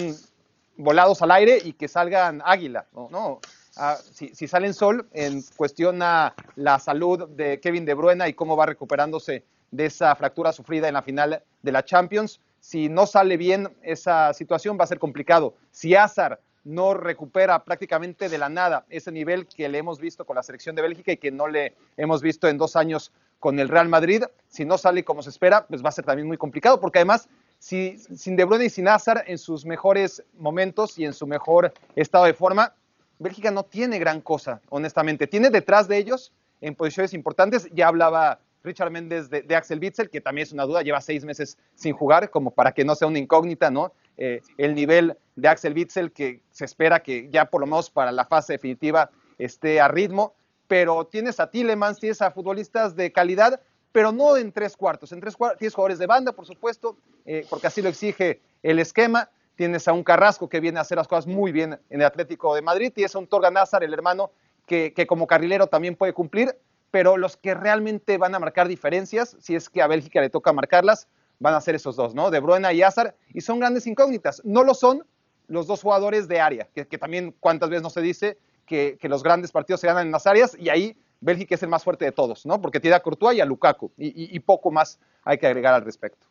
volados 0.81 1.23
al 1.23 1.31
aire 1.31 1.59
y 1.63 1.73
que 1.73 1.89
salgan 1.89 2.43
águila. 2.45 2.87
No, 2.93 3.41
ah, 3.77 3.97
si, 4.13 4.35
si, 4.35 4.49
salen 4.49 4.75
sol, 4.75 5.09
en 5.13 5.43
cuestión 5.57 6.03
a 6.03 6.35
la 6.57 6.79
salud 6.79 7.29
de 7.29 7.61
Kevin 7.61 7.85
De 7.85 7.95
Bruyne 7.95 8.29
y 8.29 8.35
cómo 8.35 8.57
va 8.57 8.67
recuperándose 8.67 9.45
de 9.71 9.87
esa 9.87 10.15
fractura 10.17 10.53
sufrida 10.53 10.89
en 10.89 10.95
la 10.95 11.03
final 11.03 11.43
de 11.63 11.73
la 11.73 11.85
Champions. 11.85 12.41
Si 12.61 12.89
no 12.89 13.07
sale 13.07 13.37
bien 13.37 13.69
esa 13.83 14.35
situación, 14.35 14.77
va 14.79 14.85
a 14.85 14.89
ser 14.89 14.99
complicado. 14.99 15.55
Si 15.71 15.95
Azar 15.95 16.41
no 16.65 16.95
recupera 16.95 17.65
prácticamente 17.65 18.29
de 18.29 18.39
la 18.39 18.49
nada 18.49 18.85
ese 18.91 19.11
nivel 19.11 19.47
que 19.47 19.69
le 19.69 19.79
hemos 19.79 19.99
visto 19.99 20.27
con 20.27 20.37
la 20.37 20.43
selección 20.43 20.77
de 20.77 20.83
Bélgica 20.83 21.13
y 21.13 21.17
que 21.17 21.31
no 21.31 21.49
le 21.49 21.75
hemos 21.97 22.21
visto 22.21 22.49
en 22.49 22.59
dos 22.59 22.77
años 22.77 23.13
con 23.39 23.59
el 23.59 23.69
Real 23.69 23.89
Madrid. 23.89 24.25
Si 24.49 24.65
no 24.65 24.77
sale 24.77 25.03
como 25.03 25.23
se 25.23 25.31
espera, 25.31 25.67
pues 25.67 25.83
va 25.83 25.89
a 25.89 25.93
ser 25.93 26.05
también 26.05 26.29
muy 26.29 26.37
complicado, 26.37 26.79
porque 26.79 26.99
además, 26.99 27.29
si, 27.61 27.99
sin 27.99 28.37
De 28.37 28.45
Bruyne 28.45 28.65
y 28.65 28.71
sin 28.71 28.89
Hazard 28.89 29.25
en 29.27 29.39
sus 29.39 29.65
mejores 29.65 30.25
momentos 30.39 30.99
y 30.99 31.05
en 31.05 31.13
su 31.13 31.27
mejor 31.27 31.73
estado 31.95 32.25
de 32.25 32.35
forma, 32.35 32.75
Bélgica 33.19 33.51
no 33.51 33.65
tiene 33.65 33.99
gran 33.99 34.23
cosa, 34.23 34.63
honestamente. 34.71 35.27
Tiene 35.27 35.51
detrás 35.51 35.87
de 35.87 35.99
ellos 35.99 36.33
en 36.63 36.75
posiciones 36.75 37.13
importantes, 37.13 37.69
ya 37.73 37.89
hablaba 37.89 38.41
Richard 38.65 38.91
Méndez 38.91 39.29
de, 39.31 39.55
Axel 39.55 39.79
Witzel, 39.79 40.11
que 40.11 40.21
también 40.21 40.47
es 40.47 40.53
una 40.53 40.65
duda, 40.65 40.83
lleva 40.83 41.01
seis 41.01 41.25
meses 41.25 41.59
sin 41.75 41.95
jugar, 41.95 42.31
como 42.31 42.51
para 42.51 42.73
que 42.73 42.85
no 42.85 42.95
sea 42.95 43.09
una 43.09 43.19
incógnita, 43.19 43.71
¿no? 43.71 43.93
Eh, 44.17 44.41
el 44.59 44.75
nivel 44.75 45.17
de 45.37 45.49
Axel 45.49 45.75
Witzel, 45.75 46.13
que 46.13 46.43
se 46.51 46.65
espera 46.65 47.03
que 47.03 47.29
ya 47.31 47.47
por 47.47 47.61
lo 47.61 47.67
menos 47.67 47.91
para 47.91 48.11
la 48.11 48.25
fase 48.25 48.55
definitiva 48.55 49.11
esté 49.39 49.81
a 49.81 49.89
ritmo, 49.89 50.35
pero 50.67 51.07
tienes 51.07 51.41
a 51.41 51.51
Tillemans, 51.51 51.99
tienes 51.99 52.23
a 52.23 52.31
futbolistas 52.31 52.97
de 52.97 53.13
calidad, 53.13 53.61
pero 53.93 54.13
no 54.13 54.37
en 54.37 54.53
tres 54.53 54.77
cuartos. 54.77 55.13
En 55.13 55.21
tres 55.21 55.37
cuartos 55.37 55.59
tienes 55.59 55.75
jugadores 55.75 55.99
de 55.99 56.07
banda, 56.07 56.33
por 56.33 56.47
supuesto, 56.47 56.97
eh, 57.25 57.47
porque 57.49 57.67
así 57.67 57.83
lo 57.83 57.89
exige 57.89 58.41
el 58.63 58.79
esquema. 58.79 59.31
Tienes 59.57 59.87
a 59.89 59.93
un 59.93 60.05
Carrasco 60.05 60.49
que 60.49 60.61
viene 60.61 60.79
a 60.79 60.83
hacer 60.83 60.97
las 60.97 61.09
cosas 61.09 61.27
muy 61.27 61.53
bien 61.53 61.79
en 61.91 62.01
el 62.01 62.07
Atlético 62.07 62.55
de 62.55 62.63
Madrid. 62.63 62.93
Tienes 62.95 63.15
a 63.15 63.19
un 63.19 63.27
Torga 63.27 63.51
Nazar, 63.51 63.85
el 63.85 63.93
hermano, 63.93 64.31
que, 64.67 64.93
que 64.95 65.07
como 65.07 65.27
carrilero 65.27 65.67
también 65.67 65.97
puede 65.97 66.13
cumplir 66.13 66.57
pero 66.91 67.17
los 67.17 67.37
que 67.37 67.55
realmente 67.55 68.19
van 68.19 68.35
a 68.35 68.39
marcar 68.39 68.69
diferencias, 68.69 69.37
si 69.41 69.55
es 69.55 69.69
que 69.69 69.83
a 69.83 69.87
Bélgica 69.87 70.21
le 70.21 70.31
toca 70.31 70.53
marcarlas, 70.53 71.09
van 71.39 71.55
a 71.55 71.61
ser 71.61 71.75
esos 71.75 71.97
dos, 71.97 72.15
¿no? 72.15 72.31
De 72.31 72.41
Bruyne 72.41 72.73
y 72.75 72.83
Hazard, 72.83 73.15
y 73.33 73.41
son 73.41 73.61
grandes 73.61 73.87
incógnitas. 73.87 74.43
No 74.45 74.65
lo 74.65 74.75
son 74.75 75.05
los 75.49 75.67
dos 75.67 75.83
jugadores 75.83 76.29
de 76.29 76.41
área, 76.41 76.69
que, 76.75 76.85
también 76.99 77.35
cuántas 77.41 77.71
veces 77.71 77.83
no 77.83 77.91
se 77.91 78.01
dice 78.01 78.39
que, 78.67 78.99
los 79.03 79.23
grandes 79.23 79.53
partidos 79.53 79.81
se 79.81 79.87
ganan 79.87 80.07
en 80.07 80.13
las 80.13 80.27
áreas, 80.27 80.57
y 80.59 80.69
ahí 80.69 80.97
Bélgica 81.21 81.55
es 81.55 81.63
el 81.63 81.69
más 81.69 81.85
fuerte 81.85 82.05
de 82.05 82.13
todos, 82.13 82.47
¿no? 82.47 82.61
Porque 82.61 82.81
tiene 82.81 82.97
a 82.97 83.01
Courtois 83.01 83.37
y 83.37 83.41
a 83.41 83.45
Lukaku, 83.45 83.93
y 83.97 84.41
poco 84.41 84.71
más 84.71 84.99
hay 85.23 85.39
que 85.39 85.47
agregar 85.47 85.75
al 85.75 85.85
respecto. 85.85 86.27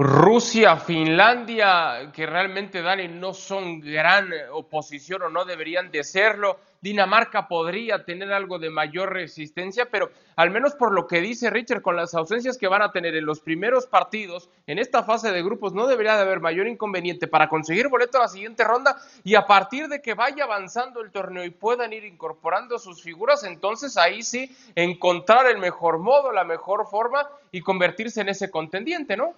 Rusia, 0.00 0.76
Finlandia, 0.76 2.12
que 2.14 2.24
realmente, 2.24 2.82
Dani, 2.82 3.08
no 3.08 3.34
son 3.34 3.80
gran 3.80 4.30
oposición 4.52 5.22
o 5.22 5.28
no 5.28 5.44
deberían 5.44 5.90
de 5.90 6.04
serlo. 6.04 6.60
Dinamarca 6.80 7.48
podría 7.48 8.04
tener 8.04 8.32
algo 8.32 8.60
de 8.60 8.70
mayor 8.70 9.12
resistencia, 9.12 9.88
pero 9.90 10.08
al 10.36 10.52
menos 10.52 10.76
por 10.76 10.92
lo 10.92 11.08
que 11.08 11.20
dice 11.20 11.50
Richard, 11.50 11.82
con 11.82 11.96
las 11.96 12.14
ausencias 12.14 12.56
que 12.56 12.68
van 12.68 12.82
a 12.82 12.92
tener 12.92 13.16
en 13.16 13.26
los 13.26 13.40
primeros 13.40 13.88
partidos, 13.88 14.48
en 14.68 14.78
esta 14.78 15.02
fase 15.02 15.32
de 15.32 15.42
grupos, 15.42 15.74
no 15.74 15.88
debería 15.88 16.14
de 16.14 16.22
haber 16.22 16.38
mayor 16.38 16.68
inconveniente 16.68 17.26
para 17.26 17.48
conseguir 17.48 17.88
boleto 17.88 18.18
a 18.18 18.22
la 18.22 18.28
siguiente 18.28 18.62
ronda 18.62 18.96
y 19.24 19.34
a 19.34 19.48
partir 19.48 19.88
de 19.88 20.00
que 20.00 20.14
vaya 20.14 20.44
avanzando 20.44 21.00
el 21.00 21.10
torneo 21.10 21.44
y 21.44 21.50
puedan 21.50 21.92
ir 21.92 22.04
incorporando 22.04 22.78
sus 22.78 23.02
figuras, 23.02 23.42
entonces 23.42 23.96
ahí 23.96 24.22
sí 24.22 24.56
encontrar 24.76 25.48
el 25.48 25.58
mejor 25.58 25.98
modo, 25.98 26.30
la 26.30 26.44
mejor 26.44 26.86
forma 26.86 27.28
y 27.50 27.62
convertirse 27.62 28.20
en 28.20 28.28
ese 28.28 28.48
contendiente, 28.48 29.16
¿no? 29.16 29.34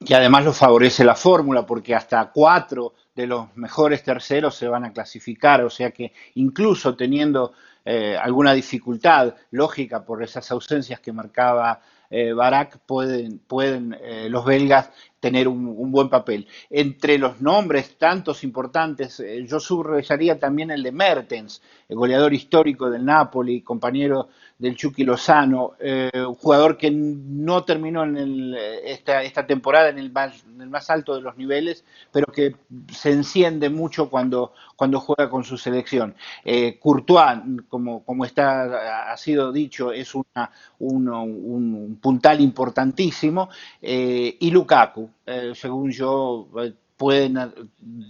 Y 0.00 0.14
además 0.14 0.44
lo 0.44 0.52
favorece 0.52 1.04
la 1.04 1.16
fórmula 1.16 1.66
porque 1.66 1.94
hasta 1.94 2.30
cuatro 2.30 2.94
de 3.14 3.26
los 3.26 3.56
mejores 3.56 4.04
terceros 4.04 4.54
se 4.54 4.68
van 4.68 4.84
a 4.84 4.92
clasificar, 4.92 5.64
o 5.64 5.70
sea 5.70 5.90
que 5.90 6.12
incluso 6.34 6.94
teniendo 6.96 7.52
eh, 7.84 8.16
alguna 8.16 8.52
dificultad 8.52 9.34
lógica 9.50 10.04
por 10.04 10.22
esas 10.22 10.50
ausencias 10.52 11.00
que 11.00 11.12
marcaba 11.12 11.80
eh, 12.10 12.32
Barak, 12.32 12.78
pueden, 12.86 13.40
pueden 13.40 13.96
eh, 14.00 14.28
los 14.30 14.44
belgas 14.44 14.90
tener 15.20 15.48
un, 15.48 15.90
buen 15.90 16.08
papel. 16.08 16.46
Entre 16.70 17.18
los 17.18 17.40
nombres 17.40 17.96
tantos 17.98 18.44
importantes, 18.44 19.20
eh, 19.20 19.44
yo 19.46 19.58
subrayaría 19.58 20.38
también 20.38 20.70
el 20.70 20.82
de 20.82 20.92
Mertens, 20.92 21.60
el 21.88 21.96
goleador 21.96 22.32
histórico 22.34 22.88
del 22.90 23.04
Napoli, 23.04 23.62
compañero 23.62 24.28
del 24.58 24.76
Chucky 24.76 25.04
Lozano, 25.04 25.72
eh, 25.78 26.10
un 26.14 26.34
jugador 26.34 26.76
que 26.76 26.90
no 26.90 27.64
terminó 27.64 28.02
en 28.04 28.54
esta, 28.84 29.22
esta, 29.22 29.46
temporada 29.46 29.88
en 29.88 29.98
el, 29.98 30.10
más, 30.10 30.44
en 30.44 30.60
el, 30.60 30.68
más, 30.68 30.90
alto 30.90 31.14
de 31.14 31.22
los 31.22 31.36
niveles, 31.36 31.84
pero 32.12 32.26
que 32.32 32.56
se 32.92 33.12
enciende 33.12 33.70
mucho 33.70 34.10
cuando, 34.10 34.52
cuando 34.74 34.98
juega 35.00 35.30
con 35.30 35.44
su 35.44 35.56
selección. 35.56 36.14
Eh, 36.44 36.78
Courtois, 36.78 37.38
como, 37.68 38.04
como 38.04 38.24
está, 38.24 39.12
ha 39.12 39.16
sido 39.16 39.52
dicho, 39.52 39.92
es 39.92 40.12
una, 40.14 40.50
un, 40.80 41.98
puntal 42.02 42.40
importantísimo, 42.40 43.48
y 43.80 44.50
Lukaku, 44.50 45.07
eh, 45.26 45.52
según 45.54 45.90
yo, 45.90 46.48
eh, 46.60 46.72
pueden 46.96 47.36
eh, 47.36 47.48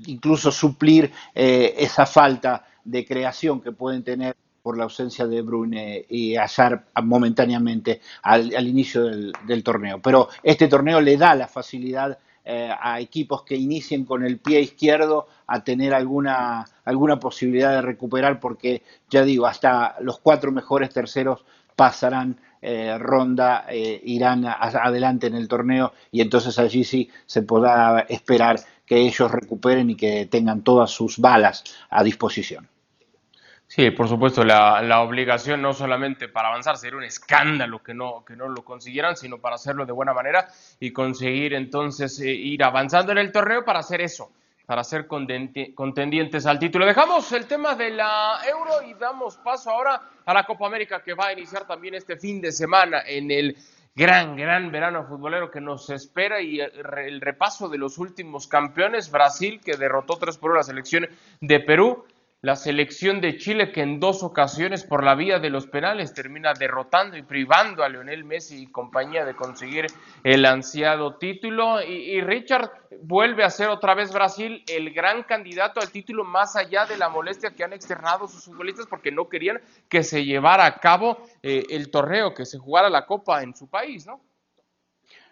incluso 0.07 0.51
suplir 0.51 1.13
esa 1.35 2.07
falta 2.07 2.65
de 2.85 3.05
creación 3.05 3.61
que 3.61 3.73
pueden 3.73 4.03
tener 4.03 4.35
por 4.63 4.77
la 4.77 4.85
ausencia 4.85 5.27
de 5.27 5.43
Brune 5.43 6.07
y 6.09 6.37
Azar 6.37 6.87
momentáneamente 7.03 8.01
al, 8.23 8.67
inicio 8.67 9.05
del, 9.05 9.63
torneo. 9.63 10.01
Pero 10.03 10.29
este 10.43 10.69
torneo 10.69 11.01
le 11.01 11.17
da 11.17 11.35
la 11.35 11.49
facilidad 11.49 12.19
a 12.45 12.99
equipos 12.99 13.43
que 13.43 13.55
inicien 13.55 14.07
con 14.07 14.25
el 14.25 14.39
pie 14.39 14.61
izquierdo 14.61 15.29
a 15.47 15.63
tener 15.63 15.93
alguna, 15.93 16.65
alguna 16.87 17.21
posibilidad 17.21 17.73
de 17.73 17.83
recuperar 17.83 18.41
porque, 18.41 18.83
ya 19.11 19.23
digo, 19.23 19.47
hasta 19.47 19.97
los 20.01 20.19
cuatro 20.19 20.51
mejores 20.51 20.89
terceros 20.89 21.45
pasarán 21.77 22.41
eh, 22.61 22.97
ronda 22.99 23.67
eh, 23.69 24.01
irán 24.05 24.45
adelante 24.47 25.27
en 25.27 25.35
el 25.35 25.49
torneo 25.49 25.93
y 26.11 26.21
entonces 26.21 26.59
allí 26.59 26.85
sí 26.85 27.11
se 27.27 27.43
podrá 27.43 28.07
esperar 28.09 28.59
que 28.85 28.97
ellos 28.97 29.31
recuperen 29.31 29.91
y 29.91 29.97
que 29.97 30.27
tengan 30.27 30.63
todas 30.63 30.91
sus 30.91 31.19
balas 31.19 31.65
a 31.91 32.03
disposición. 32.03 32.69
Sí, 33.69 33.91
por 33.91 34.09
supuesto, 34.09 34.45
la, 34.45 35.03
obligación 35.03 35.61
no 35.61 35.75
solamente 35.75 36.27
para 36.27 36.49
avanzar, 36.49 36.79
sería 36.79 36.97
un 36.97 37.05
escándalo 37.05 37.83
que 37.83 37.93
no, 37.93 38.25
que 38.25 38.35
no 38.35 38.49
lo 38.49 38.65
consiguieran, 38.65 39.15
sino 39.15 39.39
para 39.39 39.57
hacerlo 39.57 39.85
de 39.85 39.93
buena 39.93 40.15
manera 40.15 40.49
y 40.81 40.91
conseguir 40.91 41.53
entonces 41.53 42.19
eh, 42.21 42.31
ir 42.31 42.65
avanzando 42.65 43.13
en 43.13 43.19
el 43.19 43.31
torneo 43.31 43.67
para 43.67 43.81
hacer 43.81 44.01
eso, 44.01 44.33
para 44.69 44.85
ser 44.85 45.07
contendientes 45.07 46.45
al 46.45 46.59
título. 46.59 46.85
Dejamos 46.85 47.33
el 47.33 47.47
tema 47.47 47.75
de 47.75 47.89
la 47.89 48.39
Euro 48.47 48.83
y 48.87 48.93
damos 48.93 49.39
paso 49.39 49.71
ahora 49.71 50.03
a 50.27 50.35
la 50.35 50.45
Copa 50.45 50.67
América 50.67 51.03
que 51.03 51.15
va 51.15 51.29
a 51.29 51.33
iniciar 51.33 51.67
también 51.67 51.95
este 51.95 52.19
fin 52.19 52.39
de 52.43 52.53
semana 52.53 53.01
en 53.07 53.31
el 53.31 53.57
gran, 53.95 54.37
gran 54.37 54.71
verano 54.71 55.07
futbolero 55.07 55.51
que 55.51 55.63
nos 55.63 55.89
espera 55.89 56.43
y 56.43 56.61
el 56.61 57.23
repaso 57.23 57.71
de 57.71 57.79
los 57.79 57.97
últimos 57.97 58.47
campeones, 58.47 59.11
Brasil 59.11 59.59
que 59.65 59.79
derrotó 59.79 60.19
3 60.19 60.37
por 60.37 60.51
1 60.51 60.59
la 60.59 60.65
selección 60.65 61.09
de 61.41 61.61
Perú 61.61 62.05
la 62.41 62.55
selección 62.55 63.21
de 63.21 63.37
Chile 63.37 63.73
que 63.73 63.83
en 63.83 63.99
dos 63.99 64.23
ocasiones 64.23 64.85
por 64.85 65.03
la 65.03 65.17
vía 65.17 65.41
de 65.41 65.51
los 65.51 65.67
penales 65.67 66.15
termina 66.15 66.55
derrotando 66.55 67.17
y 67.17 67.23
privando 67.23 67.83
a 67.83 67.89
Lionel 67.89 68.25
Messi 68.25 68.63
y 68.63 68.67
compañía 68.69 69.25
de 69.25 69.35
conseguir 69.35 69.87
el 70.23 70.45
ansiado 70.45 71.17
título 71.17 71.83
y, 71.83 72.21
Richard 72.21 72.71
vuelve 73.03 73.43
a 73.43 73.51
ser 73.51 73.69
otra 73.69 73.95
vez 73.95 74.13
Brasil 74.13 74.63
el 74.69 74.93
gran 74.95 75.25
candidato 75.25 75.81
al 75.81 75.91
título 75.91 76.25
más 76.25 76.55
allá 76.55 76.87
de 76.87 76.97
la 76.97 77.09
molestia 77.09 77.51
que 77.51 77.65
han 77.65 77.73
externado 77.73 78.29
sus 78.29 78.45
futbolistas 78.45 78.87
porque 78.87 79.11
no 79.11 79.29
querían 79.29 79.61
que 79.89 80.05
se 80.05 80.25
llevara 80.25 80.65
a 80.65 80.79
cabo 80.79 81.19
eh, 81.43 81.65
el 81.71 81.91
torneo, 81.91 82.35
que 82.35 82.47
se 82.47 82.59
jugara 82.59 82.89
la 82.89 83.05
copa 83.05 83.43
en 83.43 83.55
su 83.57 83.69
país, 83.69 84.07
¿no? 84.07 84.21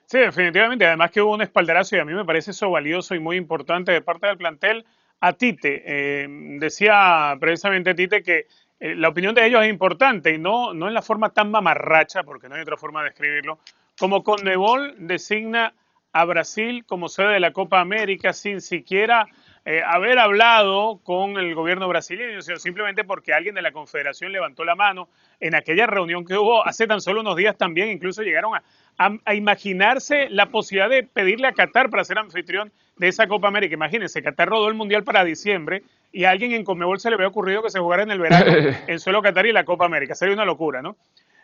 Sí, 0.07 0.19
definitivamente. 0.19 0.87
Además 0.87 1.11
que 1.11 1.21
hubo 1.21 1.35
un 1.35 1.43
espaldarazo 1.43 1.97
y 1.97 1.99
a 1.99 2.05
mí 2.05 2.15
me 2.15 2.25
parece 2.25 2.53
eso 2.53 2.71
valioso 2.71 3.15
y 3.15 3.19
muy 3.19 3.37
importante 3.37 3.91
de 3.91 4.03
parte 4.03 4.29
del 4.29 4.37
plantel 4.37 4.87
a 5.21 5.33
Tite. 5.33 5.83
Eh, 5.85 6.27
decía 6.59 7.37
precisamente 7.41 7.95
Tite 7.95 8.23
que 8.23 8.47
eh, 8.79 8.95
la 8.95 9.09
opinión 9.09 9.35
de 9.35 9.47
ellos 9.47 9.63
es 9.63 9.71
importante 9.71 10.33
y 10.35 10.39
no, 10.39 10.75
no 10.75 10.89
en 10.89 10.95
la 10.95 11.03
forma 11.03 11.31
tan 11.31 11.51
mamarracha, 11.51 12.23
porque 12.23 12.49
no 12.49 12.55
hay 12.55 12.63
otra 12.63 12.77
forma 12.77 13.03
de 13.03 13.11
escribirlo, 13.11 13.59
como 13.99 14.23
Conmebol 14.23 14.95
designa 14.99 15.73
a 16.13 16.25
Brasil 16.25 16.85
como 16.87 17.09
sede 17.09 17.35
de 17.35 17.41
la 17.41 17.53
Copa 17.53 17.81
América 17.81 18.33
sin 18.33 18.61
siquiera 18.61 19.27
eh, 19.69 19.83
haber 19.85 20.21
hablado 20.21 21.01
con 21.03 21.37
el 21.39 21.53
gobierno 21.57 21.89
brasileño, 21.89 22.41
sino 22.41 22.57
simplemente 22.57 23.03
porque 23.03 23.35
alguien 23.35 23.57
de 23.57 23.63
la 23.63 23.73
Confederación 23.73 24.31
levantó 24.31 24.65
la 24.65 24.77
mano 24.77 25.09
en 25.41 25.57
aquella 25.57 25.89
reunión 25.89 26.25
que 26.25 26.35
hubo 26.35 26.65
hace 26.65 26.87
tan 26.87 27.01
solo 27.01 27.21
unos 27.21 27.35
días 27.35 27.59
también, 27.59 27.91
incluso 27.91 28.23
llegaron 28.23 28.55
a, 28.55 28.63
a, 29.25 29.35
imaginarse 29.35 30.31
la 30.31 30.47
posibilidad 30.47 30.89
de 30.89 31.03
pedirle 31.03 31.49
a 31.49 31.53
Qatar 31.53 31.91
para 31.91 32.05
ser 32.05 32.17
anfitrión 32.17 32.71
de 32.97 33.09
esa 33.09 33.27
Copa 33.27 33.49
América. 33.49 33.75
Imagínense, 33.75 34.23
Qatar 34.23 34.49
rodó 34.49 34.69
el 34.69 34.75
Mundial 34.75 35.03
para 35.03 35.25
diciembre 35.25 35.83
y 36.13 36.27
a 36.27 36.31
alguien 36.31 36.53
en 36.53 36.63
Conmebol 36.63 37.01
se 37.01 37.11
le 37.11 37.17
había 37.17 37.27
ocurrido 37.27 37.65
que 37.65 37.71
se 37.71 37.81
jugara 37.81 38.05
en 38.05 38.13
el 38.13 38.21
verano 38.21 38.47
en 38.87 39.01
suelo 39.01 39.21
Qatar 39.21 39.47
y 39.47 39.53
la 39.53 39.65
Copa 39.65 39.85
América. 39.85 40.15
Sería 40.15 40.35
una 40.35 40.45
locura, 40.45 40.81
¿no? 40.81 40.97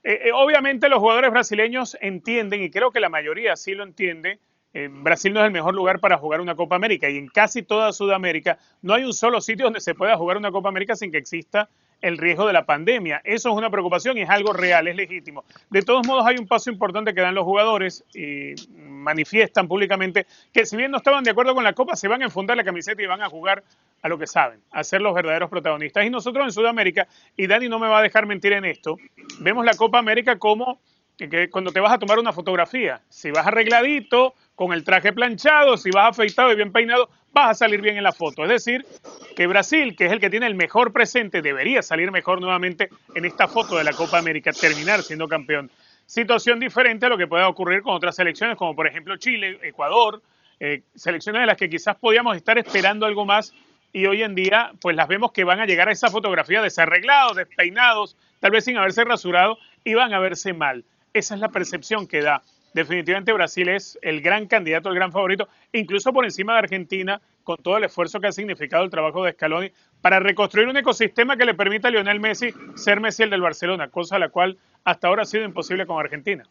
Eh, 0.04 0.28
eh, 0.28 0.32
obviamente 0.32 0.88
los 0.88 1.00
jugadores 1.00 1.32
brasileños 1.32 1.96
entienden, 2.00 2.62
y 2.62 2.70
creo 2.70 2.92
que 2.92 3.00
la 3.00 3.08
mayoría 3.08 3.56
sí 3.56 3.74
lo 3.74 3.82
entiende, 3.82 4.38
eh, 4.74 4.88
Brasil 4.90 5.32
no 5.32 5.40
es 5.40 5.46
el 5.46 5.52
mejor 5.52 5.74
lugar 5.74 6.00
para 6.00 6.18
jugar 6.18 6.40
una 6.40 6.54
Copa 6.54 6.76
América 6.76 7.08
y 7.11 7.18
en 7.18 7.28
casi 7.28 7.62
toda 7.62 7.92
Sudamérica 7.92 8.58
no 8.80 8.94
hay 8.94 9.04
un 9.04 9.12
solo 9.12 9.40
sitio 9.40 9.66
donde 9.66 9.80
se 9.80 9.94
pueda 9.94 10.16
jugar 10.16 10.37
una 10.38 10.50
Copa 10.50 10.68
América 10.68 10.96
sin 10.96 11.11
que 11.11 11.18
exista 11.18 11.68
el 12.00 12.18
riesgo 12.18 12.46
de 12.46 12.52
la 12.52 12.66
pandemia. 12.66 13.20
Eso 13.24 13.50
es 13.50 13.56
una 13.56 13.70
preocupación 13.70 14.18
y 14.18 14.22
es 14.22 14.30
algo 14.30 14.52
real, 14.52 14.88
es 14.88 14.96
legítimo. 14.96 15.44
De 15.70 15.82
todos 15.82 16.06
modos, 16.06 16.26
hay 16.26 16.37
un 16.37 16.48
paso 16.48 16.70
importante 16.70 17.14
que 17.14 17.20
dan 17.20 17.35
los 17.35 17.44
jugadores 17.44 18.04
y 18.12 18.54
manifiestan 18.76 19.68
públicamente 19.68 20.26
que 20.52 20.66
si 20.66 20.76
bien 20.76 20.90
no 20.90 20.98
estaban 20.98 21.22
de 21.22 21.30
acuerdo 21.30 21.54
con 21.54 21.64
la 21.64 21.72
Copa, 21.72 21.94
se 21.94 22.08
van 22.08 22.22
a 22.22 22.24
enfundar 22.24 22.56
la 22.56 22.64
camiseta 22.64 23.00
y 23.00 23.06
van 23.06 23.22
a 23.22 23.28
jugar 23.28 23.62
a 24.02 24.08
lo 24.08 24.18
que 24.18 24.26
saben, 24.26 24.61
a 24.72 24.82
ser 24.82 25.00
los 25.00 25.14
verdaderos 25.14 25.48
protagonistas. 25.48 26.04
Y 26.04 26.11
nosotros 26.11 26.44
en 26.44 26.52
Sudamérica, 26.52 27.06
y 27.37 27.46
Dani 27.46 27.68
no 27.68 27.78
me 27.78 27.87
va 27.87 28.00
a 28.00 28.02
dejar 28.02 28.26
mentir 28.26 28.52
en 28.52 28.64
esto, 28.64 28.96
vemos 29.38 29.64
la 29.64 29.74
Copa 29.74 29.98
América 29.98 30.38
como 30.38 30.80
que 31.16 31.50
cuando 31.50 31.70
te 31.70 31.78
vas 31.78 31.92
a 31.92 31.98
tomar 31.98 32.18
una 32.18 32.32
fotografía, 32.32 33.00
si 33.08 33.30
vas 33.30 33.46
arregladito, 33.46 34.35
con 34.62 34.72
el 34.72 34.85
traje 34.85 35.12
planchado, 35.12 35.77
si 35.77 35.90
vas 35.90 36.11
afeitado 36.11 36.53
y 36.53 36.55
bien 36.55 36.70
peinado, 36.70 37.11
vas 37.33 37.51
a 37.51 37.55
salir 37.55 37.81
bien 37.81 37.96
en 37.96 38.05
la 38.05 38.12
foto. 38.12 38.44
Es 38.44 38.48
decir, 38.48 38.87
que 39.35 39.48
Brasil, 39.48 39.96
que 39.96 40.07
es 40.07 40.12
el 40.12 40.20
que 40.20 40.31
tiene 40.31 40.46
el 40.46 40.55
mejor 40.55 40.92
presente, 40.92 41.42
debería 41.42 41.83
salir 41.83 42.12
mejor 42.12 42.40
nuevamente 42.40 42.88
en 43.16 43.25
esta 43.25 43.48
foto 43.48 43.77
de 43.77 43.83
la 43.83 43.92
Copa 43.92 44.18
América, 44.18 44.53
terminar 44.53 45.03
siendo 45.03 45.27
campeón. 45.27 45.68
Situación 46.07 46.61
diferente 46.61 47.07
a 47.07 47.09
lo 47.09 47.18
que 47.18 47.27
pueda 47.27 47.48
ocurrir 47.48 47.83
con 47.83 47.94
otras 47.94 48.14
selecciones, 48.14 48.57
como 48.57 48.77
por 48.77 48.87
ejemplo 48.87 49.16
Chile, 49.16 49.59
Ecuador, 49.62 50.22
eh, 50.61 50.83
selecciones 50.94 51.40
de 51.40 51.46
las 51.46 51.57
que 51.57 51.68
quizás 51.68 51.96
podíamos 51.96 52.37
estar 52.37 52.57
esperando 52.57 53.05
algo 53.07 53.25
más 53.25 53.53
y 53.92 54.07
hoy 54.07 54.22
en 54.22 54.37
día 54.37 54.70
pues 54.81 54.94
las 54.94 55.09
vemos 55.09 55.33
que 55.33 55.42
van 55.42 55.59
a 55.59 55.66
llegar 55.66 55.88
a 55.88 55.92
esa 55.92 56.09
fotografía 56.09 56.62
desarreglados, 56.62 57.37
despeinados, 57.37 58.16
tal 58.38 58.53
vez 58.53 58.64
sin 58.64 58.77
haberse 58.77 59.03
rasurado 59.03 59.59
y 59.83 59.94
van 59.94 60.14
a 60.14 60.20
verse 60.20 60.53
mal. 60.53 60.85
Esa 61.12 61.35
es 61.35 61.40
la 61.40 61.48
percepción 61.48 62.07
que 62.07 62.22
da 62.22 62.42
definitivamente 62.74 63.32
Brasil 63.32 63.68
es 63.68 63.98
el 64.02 64.20
gran 64.20 64.46
candidato, 64.46 64.88
el 64.88 64.94
gran 64.94 65.12
favorito, 65.12 65.48
incluso 65.72 66.12
por 66.12 66.24
encima 66.24 66.54
de 66.54 66.61
Argentina, 66.61 67.20
con 67.44 67.56
todo 67.56 67.76
el 67.76 67.85
esfuerzo 67.85 68.20
que 68.20 68.28
ha 68.28 68.32
significado 68.32 68.85
el 68.85 68.90
trabajo 68.90 69.24
de 69.24 69.32
Scaloni 69.32 69.70
para 70.00 70.20
reconstruir 70.20 70.68
un 70.68 70.76
ecosistema 70.76 71.37
que 71.37 71.44
le 71.44 71.54
permita 71.54 71.88
a 71.88 71.90
Lionel 71.90 72.20
Messi 72.20 72.52
ser 72.74 73.00
Messi 73.00 73.24
el 73.24 73.30
del 73.30 73.40
Barcelona, 73.40 73.88
cosa 73.88 74.18
la 74.18 74.28
cual 74.28 74.58
hasta 74.85 75.08
ahora 75.08 75.22
ha 75.22 75.26
sido 75.26 75.44
imposible 75.44 75.87
con 75.87 75.98
Argentina. 75.98 76.44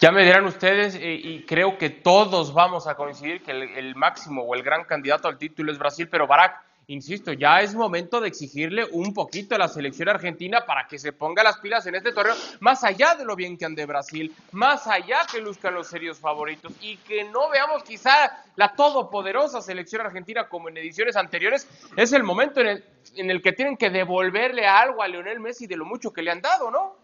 Ya 0.00 0.12
me 0.12 0.24
dirán 0.24 0.44
ustedes, 0.44 0.94
eh, 0.94 1.12
y 1.12 1.42
creo 1.44 1.76
que 1.76 1.90
todos 1.90 2.54
vamos 2.54 2.86
a 2.86 2.94
coincidir 2.94 3.42
que 3.42 3.50
el, 3.50 3.96
máximo 3.96 4.42
o 4.42 4.54
el 4.54 4.62
gran 4.62 4.84
candidato 4.84 5.26
al 5.26 5.38
título 5.38 5.72
es 5.72 5.78
Brasil, 5.78 6.06
pero 6.08 6.28
Barack, 6.28 6.62
insisto, 6.88 7.32
ya 7.32 7.60
es 7.60 7.74
momento 7.74 8.18
de 8.20 8.28
exigirle 8.28 8.86
un 8.92 9.12
poquito 9.12 9.54
a 9.54 9.58
la 9.58 9.68
selección 9.68 10.08
argentina 10.08 10.64
para 10.66 10.88
que 10.88 10.98
se 10.98 11.12
ponga 11.12 11.42
las 11.42 11.58
pilas 11.58 11.86
en 11.86 11.94
este 11.94 12.12
torneo, 12.12 12.34
más 12.60 12.82
allá 12.82 13.14
de 13.14 13.26
lo 13.26 13.36
bien 13.36 13.58
que 13.58 13.66
ande 13.66 13.84
Brasil, 13.84 14.34
más 14.52 14.86
allá 14.86 15.18
que 15.30 15.40
luzcan 15.40 15.74
los 15.74 15.86
serios 15.86 16.18
favoritos 16.18 16.72
y 16.80 16.96
que 16.96 17.24
no 17.24 17.50
veamos 17.50 17.82
quizá 17.82 18.42
la 18.56 18.74
todopoderosa 18.74 19.60
selección 19.60 20.00
argentina 20.00 20.48
como 20.48 20.70
en 20.70 20.78
ediciones 20.78 21.16
anteriores, 21.16 21.68
es 21.94 22.12
el 22.12 22.22
momento 22.22 22.60
en 22.60 22.66
el, 22.68 22.84
en 23.16 23.30
el 23.30 23.42
que 23.42 23.52
tienen 23.52 23.76
que 23.76 23.90
devolverle 23.90 24.66
algo 24.66 25.02
a 25.02 25.08
Lionel 25.08 25.40
Messi 25.40 25.66
de 25.66 25.76
lo 25.76 25.84
mucho 25.84 26.10
que 26.10 26.22
le 26.22 26.30
han 26.30 26.40
dado, 26.40 26.70
¿no? 26.70 26.96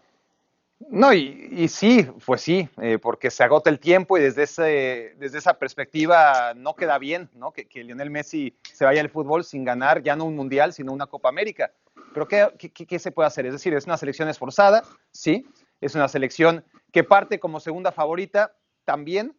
No, 0.79 1.13
y, 1.13 1.67
sí, 1.69 2.05
pues 2.25 2.41
sí, 2.41 2.67
eh, 2.81 2.99
porque 3.01 3.31
se 3.31 3.43
agota 3.43 3.69
el 3.69 3.79
tiempo 3.79 4.17
y 4.17 4.21
desde, 4.21 4.43
ese, 4.43 5.15
desde 5.17 5.37
esa 5.37 5.53
perspectiva 5.57 6.53
no 6.53 6.75
queda 6.75 6.97
bien, 6.97 7.29
¿no? 7.33 7.53
Que, 7.53 7.65
Lionel 7.83 8.09
Messi 8.09 8.57
se 8.73 8.83
vaya 8.83 9.01
al 9.01 9.09
fútbol 9.09 9.45
sin 9.45 9.63
ganar 9.63 10.03
ya 10.03 10.15
no 10.15 10.25
un 10.25 10.35
mundial, 10.35 10.73
sino 10.73 10.91
una 10.91 11.07
Copa 11.07 11.29
América. 11.29 11.71
Pero 12.13 12.27
¿qué, 12.27 12.71
qué 12.71 12.99
se 12.99 13.11
puede 13.11 13.27
hacer? 13.27 13.45
Es 13.45 13.53
decir, 13.53 13.73
es 13.73 13.85
una 13.85 13.97
selección 13.97 14.27
esforzada, 14.27 14.83
sí, 15.11 15.47
es 15.79 15.95
una 15.95 16.09
selección 16.09 16.65
que 16.91 17.03
parte 17.03 17.39
como 17.39 17.59
segunda 17.59 17.91
favorita 17.91 18.55
también, 18.83 19.35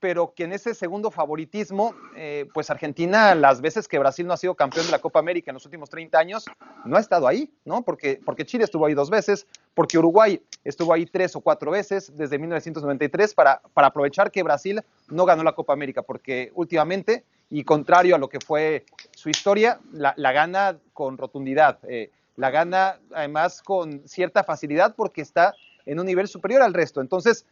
pero 0.00 0.32
que 0.34 0.44
en 0.44 0.52
ese 0.52 0.74
segundo 0.74 1.10
favoritismo, 1.10 1.94
eh, 2.16 2.48
pues 2.54 2.70
Argentina, 2.70 3.34
las 3.34 3.60
veces 3.60 3.86
que 3.86 3.98
Brasil 3.98 4.26
no 4.26 4.32
ha 4.32 4.38
sido 4.38 4.54
campeón 4.54 4.86
de 4.86 4.92
la 4.92 4.98
Copa 4.98 5.18
América 5.18 5.50
en 5.50 5.54
los 5.54 5.66
últimos 5.66 5.90
30 5.90 6.18
años, 6.18 6.46
no 6.86 6.96
ha 6.96 7.00
estado 7.00 7.28
ahí, 7.28 7.52
¿no? 7.66 7.82
Porque, 7.82 8.18
porque 8.24 8.46
Chile 8.46 8.64
estuvo 8.64 8.86
ahí 8.86 8.94
dos 8.94 9.10
veces, 9.10 9.46
porque 9.74 9.98
Uruguay 9.98 10.42
estuvo 10.64 10.94
ahí 10.94 11.04
tres 11.04 11.36
o 11.36 11.42
cuatro 11.42 11.70
veces 11.70 12.16
desde 12.16 12.38
1993 12.38 13.34
para, 13.34 13.60
para 13.74 13.88
aprovechar 13.88 14.30
que 14.30 14.42
Brasil 14.42 14.82
no 15.08 15.26
ganó 15.26 15.42
la 15.42 15.52
Copa 15.52 15.74
América, 15.74 16.02
porque 16.02 16.50
últimamente, 16.54 17.24
y 17.50 17.62
contrario 17.64 18.14
a 18.14 18.18
lo 18.18 18.30
que 18.30 18.40
fue 18.40 18.86
su 19.12 19.28
historia, 19.28 19.80
la, 19.92 20.14
gana 20.32 20.78
con 20.94 21.18
rotundidad, 21.18 21.78
eh, 21.86 22.10
la 22.36 22.50
gana 22.50 22.98
además 23.12 23.60
con 23.60 24.08
cierta 24.08 24.44
facilidad 24.44 24.94
porque 24.96 25.20
está 25.20 25.54
en 25.84 26.00
un 26.00 26.06
nivel 26.06 26.28
superior 26.28 26.62
al 26.62 26.72
resto. 26.74 27.00
Entonces, 27.00 27.44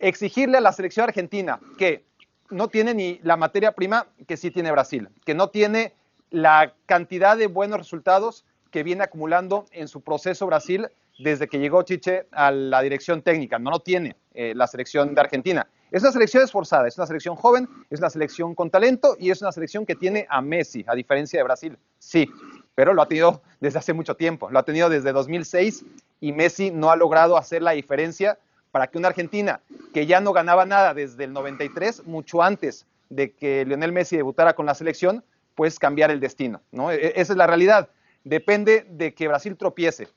exigirle 0.00 0.58
a 0.58 0.60
la 0.60 0.72
selección 0.72 1.04
argentina 1.04 1.60
que 1.78 2.04
no 2.50 2.68
tiene 2.68 2.94
ni 2.94 3.20
la 3.22 3.36
materia 3.36 3.72
prima 3.72 4.08
que 4.26 4.36
sí 4.36 4.50
tiene 4.50 4.72
Brasil, 4.72 5.08
que 5.24 5.34
no 5.34 5.50
tiene 5.50 5.94
la 6.30 6.74
cantidad 6.86 7.36
de 7.36 7.46
buenos 7.46 7.78
resultados 7.78 8.44
que 8.70 8.82
viene 8.82 9.04
acumulando 9.04 9.66
en 9.72 9.88
su 9.88 10.00
proceso 10.00 10.46
Brasil 10.46 10.88
desde 11.18 11.48
que 11.48 11.58
llegó 11.58 11.82
Chiche 11.82 12.26
a 12.32 12.50
la 12.50 12.80
dirección 12.82 13.22
técnica. 13.22 13.58
No 13.58 13.70
lo 13.70 13.80
tiene 13.80 14.16
eh, 14.32 14.54
la 14.56 14.66
selección 14.66 15.14
de 15.14 15.20
Argentina. 15.20 15.66
Es 15.90 16.02
una 16.02 16.12
selección 16.12 16.44
esforzada, 16.44 16.86
es 16.86 16.96
una 16.96 17.06
selección 17.06 17.34
joven, 17.34 17.68
es 17.90 17.98
una 17.98 18.10
selección 18.10 18.54
con 18.54 18.70
talento 18.70 19.16
y 19.18 19.30
es 19.30 19.42
una 19.42 19.50
selección 19.50 19.84
que 19.84 19.96
tiene 19.96 20.26
a 20.30 20.40
Messi, 20.40 20.84
a 20.86 20.94
diferencia 20.94 21.40
de 21.40 21.44
Brasil. 21.44 21.78
Sí, 21.98 22.30
pero 22.76 22.94
lo 22.94 23.02
ha 23.02 23.08
tenido 23.08 23.42
desde 23.58 23.80
hace 23.80 23.92
mucho 23.92 24.14
tiempo. 24.14 24.50
Lo 24.50 24.60
ha 24.60 24.62
tenido 24.62 24.88
desde 24.88 25.12
2006 25.12 25.84
y 26.20 26.32
Messi 26.32 26.70
no 26.70 26.90
ha 26.90 26.96
logrado 26.96 27.36
hacer 27.36 27.60
la 27.62 27.72
diferencia 27.72 28.38
para 28.70 28.86
que 28.86 28.98
una 28.98 29.08
Argentina 29.08 29.60
que 29.92 30.06
ya 30.06 30.20
no 30.20 30.32
ganaba 30.32 30.64
nada 30.64 30.94
desde 30.94 31.24
el 31.24 31.32
93, 31.32 32.06
mucho 32.06 32.42
antes 32.42 32.86
de 33.08 33.32
que 33.32 33.64
Lionel 33.64 33.92
Messi 33.92 34.16
debutara 34.16 34.54
con 34.54 34.66
la 34.66 34.74
selección, 34.74 35.24
pues 35.54 35.78
cambiar 35.78 36.10
el 36.10 36.20
destino. 36.20 36.62
¿no? 36.70 36.90
E, 36.90 37.12
esa 37.16 37.32
es 37.32 37.36
la 37.36 37.46
realidad. 37.46 37.88
Depende 38.24 38.86
de 38.88 39.14
que 39.14 39.28
Brasil 39.28 39.56
tropiece, 39.56 40.08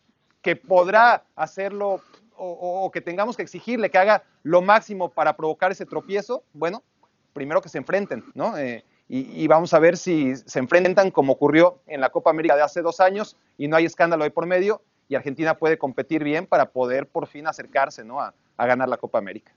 que 0.41 0.55
podrá 0.55 1.23
hacerlo 1.35 2.01
o, 2.35 2.91
que 2.91 2.99
tengamos 2.99 3.37
que 3.37 3.43
exigirle 3.43 3.89
que 3.89 3.97
haga 3.97 4.23
lo 4.41 4.61
máximo 4.61 5.09
para 5.09 5.37
provocar 5.37 5.71
ese 5.71 5.85
tropiezo. 5.85 6.43
Bueno, 6.51 6.83
primero 7.31 7.61
que 7.61 7.69
se 7.69 7.77
enfrenten, 7.77 8.25
¿no? 8.33 8.57
Eh, 8.57 8.83
y, 9.07 9.43
y, 9.43 9.47
vamos 9.47 9.73
a 9.73 9.79
ver 9.79 9.95
si 9.95 10.35
se 10.35 10.59
enfrentan 10.59 11.11
como 11.11 11.33
ocurrió 11.33 11.79
en 11.87 12.01
la 12.01 12.09
Copa 12.09 12.31
América 12.31 12.55
de 12.55 12.63
hace 12.63 12.81
dos 12.81 12.99
años 12.99 13.37
y 13.57 13.67
no 13.67 13.77
hay 13.77 13.85
escándalo 13.85 14.23
ahí 14.23 14.29
por 14.29 14.45
medio 14.45 14.81
y 15.07 15.15
Argentina 15.15 15.57
puede 15.57 15.77
competir 15.77 16.23
bien 16.23 16.47
para 16.47 16.71
poder 16.71 17.07
por 17.07 17.27
fin 17.27 17.47
acercarse 17.47 18.03
¿no? 18.03 18.19
a, 18.19 18.33
a 18.57 18.65
ganar 18.65 18.89
la 18.89 18.97
Copa 18.97 19.17
América. 19.17 19.53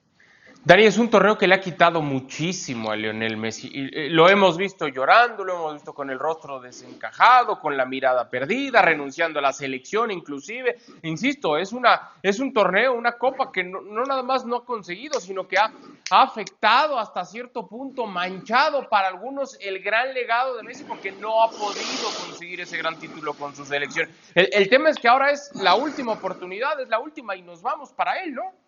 Dani, 0.67 0.83
es 0.83 0.99
un 0.99 1.09
torneo 1.09 1.39
que 1.39 1.47
le 1.47 1.55
ha 1.55 1.61
quitado 1.61 2.03
muchísimo 2.03 2.91
a 2.91 2.97
Lionel 2.97 3.37
Messi. 3.37 3.71
Y 3.73 4.09
lo 4.09 4.29
hemos 4.29 4.57
visto 4.57 4.89
llorando, 4.89 5.45
lo 5.45 5.55
hemos 5.55 5.75
visto 5.75 5.95
con 5.95 6.11
el 6.11 6.19
rostro 6.19 6.59
desencajado, 6.59 7.61
con 7.61 7.77
la 7.77 7.87
mirada 7.87 8.29
perdida, 8.29 8.83
renunciando 8.83 9.39
a 9.39 9.43
la 9.43 9.53
selección 9.53 10.11
inclusive. 10.11 10.77
Insisto, 11.03 11.57
es, 11.57 11.73
una, 11.73 12.11
es 12.21 12.41
un 12.41 12.53
torneo, 12.53 12.95
una 12.95 13.13
copa 13.13 13.53
que 13.53 13.63
no, 13.63 13.81
nada 13.81 14.25
más 14.25 14.45
no 14.45 14.57
ha 14.57 14.65
conseguido, 14.65 15.21
sino 15.21 15.47
que 15.47 15.57
ha, 15.57 15.73
afectado 16.11 16.99
hasta 16.99 17.25
cierto 17.25 17.69
punto, 17.69 18.05
manchado 18.07 18.89
para 18.89 19.07
algunos 19.07 19.57
el 19.61 19.81
gran 19.81 20.13
legado 20.15 20.57
de 20.57 20.65
Messi 20.65 20.83
porque 20.83 21.13
no 21.13 21.45
ha 21.45 21.49
podido 21.49 22.09
conseguir 22.27 22.61
ese 22.61 22.77
gran 22.77 22.99
título 22.99 23.35
con 23.35 23.55
su 23.55 23.65
selección. 23.65 24.09
El, 24.35 24.49
el 24.53 24.69
tema 24.69 24.91
es 24.91 24.97
que 24.97 25.07
ahora 25.07 25.31
es 25.31 25.53
la 25.55 25.77
última 25.77 26.11
oportunidad, 26.11 26.81
es 26.81 26.89
la 26.89 26.99
última 26.99 27.37
y 27.37 27.43
nos 27.43 27.63
vamos 27.63 27.93
para 27.93 28.21
él, 28.21 28.35
¿no? 28.35 28.66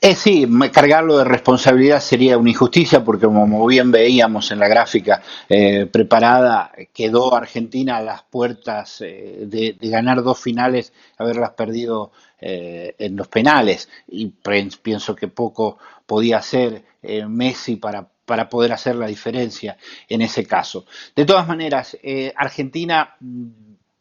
Eh, 0.00 0.14
sí, 0.14 0.46
cargarlo 0.72 1.18
de 1.18 1.24
responsabilidad 1.24 2.00
sería 2.00 2.36
una 2.36 2.50
injusticia 2.50 3.02
porque 3.04 3.26
como 3.26 3.66
bien 3.66 3.90
veíamos 3.90 4.50
en 4.50 4.58
la 4.58 4.68
gráfica 4.68 5.22
eh, 5.48 5.86
preparada, 5.86 6.72
quedó 6.92 7.34
Argentina 7.34 7.96
a 7.96 8.02
las 8.02 8.22
puertas 8.22 9.00
eh, 9.00 9.44
de, 9.46 9.76
ganar 9.80 10.22
dos 10.22 10.38
finales, 10.38 10.92
haberlas 11.16 11.50
perdido 11.50 12.12
eh, 12.40 12.94
en 12.98 13.16
los 13.16 13.28
penales 13.28 13.88
y 14.08 14.28
pienso 14.82 15.14
que 15.14 15.28
poco 15.28 15.78
podía 16.06 16.38
hacer 16.38 16.84
Messi 17.28 17.76
para 17.76 18.06
para 18.30 18.48
poder 18.48 18.72
hacer 18.72 18.94
la 18.94 19.08
diferencia 19.08 19.76
en 20.08 20.22
ese 20.22 20.46
caso. 20.46 20.86
De 21.16 21.24
todas 21.24 21.48
maneras, 21.48 21.98
eh, 22.00 22.32
Argentina 22.36 23.16
mm, 23.18 23.48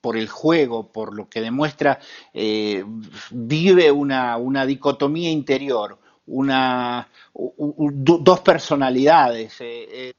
por 0.01 0.17
el 0.17 0.29
juego, 0.29 0.87
por 0.91 1.15
lo 1.15 1.29
que 1.29 1.41
demuestra, 1.41 1.99
eh, 2.33 2.83
vive 3.31 3.91
una, 3.91 4.65
dicotomía 4.65 5.29
interior, 5.29 5.99
una, 6.27 7.09
dos 7.33 8.39
personalidades. 8.41 9.55
Eh, 9.59 10.13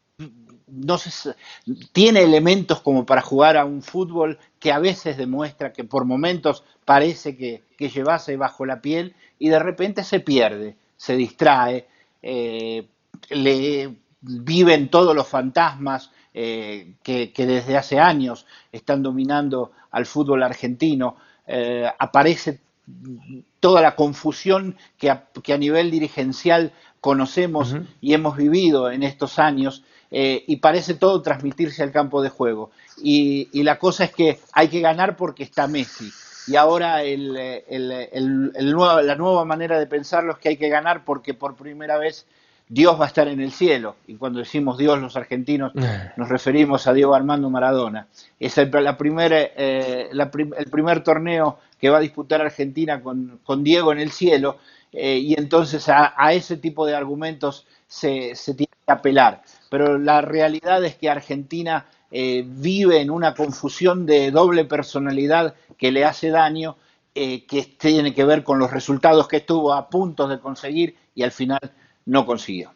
no 0.66 0.98
tiene 1.92 2.22
elementos 2.22 2.80
como 2.80 3.04
para 3.04 3.22
jugar 3.22 3.56
a 3.56 3.64
un 3.64 3.82
fútbol 3.82 4.38
que 4.58 4.72
a 4.72 4.78
veces 4.78 5.16
demuestra 5.16 5.72
que 5.72 5.84
por 5.84 6.04
momentos 6.04 6.64
parece 6.84 7.36
que, 7.36 7.64
que 7.76 7.88
llevase 7.88 8.36
bajo 8.36 8.64
la 8.66 8.80
piel 8.80 9.14
y 9.38 9.48
de 9.48 9.58
repente 9.58 10.04
se 10.04 10.20
pierde, 10.20 10.76
se 10.96 11.16
distrae, 11.16 11.88
eh, 12.22 12.86
le 13.30 13.96
viven 14.20 14.90
todos 14.90 15.16
los 15.16 15.26
fantasmas 15.26 16.10
eh, 16.32 16.94
que, 17.02 17.32
desde 17.36 17.76
hace 17.76 17.98
años 17.98 18.46
están 18.70 19.02
dominando 19.02 19.72
al 19.90 20.06
fútbol 20.06 20.42
argentino. 20.42 21.16
Eh, 21.46 21.90
aparece 21.98 22.60
toda 23.58 23.82
la 23.82 23.96
confusión 23.96 24.76
que 24.96 25.10
a, 25.10 25.58
nivel 25.58 25.90
dirigencial 25.90 26.72
conocemos 27.00 27.74
y 28.00 28.14
hemos 28.14 28.36
vivido 28.36 28.90
en 28.90 29.02
estos 29.02 29.38
años 29.38 29.84
eh, 30.10 30.44
y 30.46 30.56
parece 30.56 30.94
todo 30.94 31.22
transmitirse 31.22 31.82
al 31.82 31.92
campo 31.92 32.22
de 32.22 32.30
juego. 32.30 32.70
Y, 33.02 33.48
la 33.62 33.78
cosa 33.78 34.04
es 34.04 34.12
que 34.12 34.40
hay 34.52 34.68
que 34.68 34.80
ganar 34.80 35.16
porque 35.16 35.42
está 35.42 35.66
Messi. 35.66 36.10
Y 36.46 36.56
ahora 36.56 37.02
la 37.02 39.14
nueva 39.16 39.44
manera 39.44 39.78
de 39.78 39.86
pensarlo 39.86 40.32
es 40.32 40.38
que 40.38 40.50
hay 40.50 40.56
que 40.56 40.68
ganar 40.68 41.04
porque 41.04 41.34
por 41.34 41.54
primera 41.54 41.98
vez 41.98 42.26
Dios 42.70 42.98
va 42.98 43.04
a 43.04 43.08
estar 43.08 43.28
en 43.28 43.40
el 43.40 43.52
cielo. 43.52 43.96
Y 44.06 44.14
cuando 44.14 44.38
decimos 44.38 44.78
Dios 44.78 44.98
los 44.98 45.16
argentinos 45.16 45.72
eh. 45.74 46.12
nos 46.16 46.28
referimos 46.28 46.86
a 46.86 46.94
Diego 46.94 47.14
Armando 47.14 47.50
Maradona. 47.50 48.06
Es 48.38 48.56
el, 48.56 48.70
la 48.70 48.96
eh, 49.00 50.08
el 50.10 50.70
primer 50.70 51.02
torneo 51.02 51.58
que 51.78 51.90
va 51.90 51.98
a 51.98 52.00
disputar 52.00 52.40
Argentina 52.40 53.02
con, 53.02 53.64
Diego 53.64 53.92
en 53.92 53.98
el 53.98 54.10
cielo. 54.10 54.58
y 54.92 55.34
entonces 55.38 55.88
a, 55.88 56.32
ese 56.32 56.56
tipo 56.56 56.86
de 56.86 56.94
argumentos 56.94 57.66
se, 57.86 58.34
se 58.34 58.54
tiene 58.54 58.72
que 58.86 58.92
apelar 58.92 59.42
pero 59.70 59.96
la 59.96 60.20
realidad 60.20 60.84
es 60.84 60.96
que 60.96 61.08
Argentina 61.08 61.86
eh, 62.10 62.44
vive 62.44 63.00
en 63.00 63.10
una 63.10 63.34
confusión 63.34 64.04
de 64.04 64.30
doble 64.32 64.64
personalidad 64.66 65.54
que 65.78 65.92
le 65.92 66.04
hace 66.04 66.28
daño, 66.28 66.76
eh, 67.14 67.46
que 67.46 67.62
tiene 67.78 68.12
que 68.12 68.24
ver 68.24 68.42
con 68.42 68.58
los 68.58 68.70
resultados 68.70 69.28
que 69.28 69.38
estuvo 69.38 69.72
a 69.72 69.88
punto 69.88 70.28
de 70.28 70.40
conseguir 70.40 70.96
y 71.14 71.22
al 71.22 71.30
final 71.30 71.60
no 72.10 72.26
consiguió. 72.26 72.72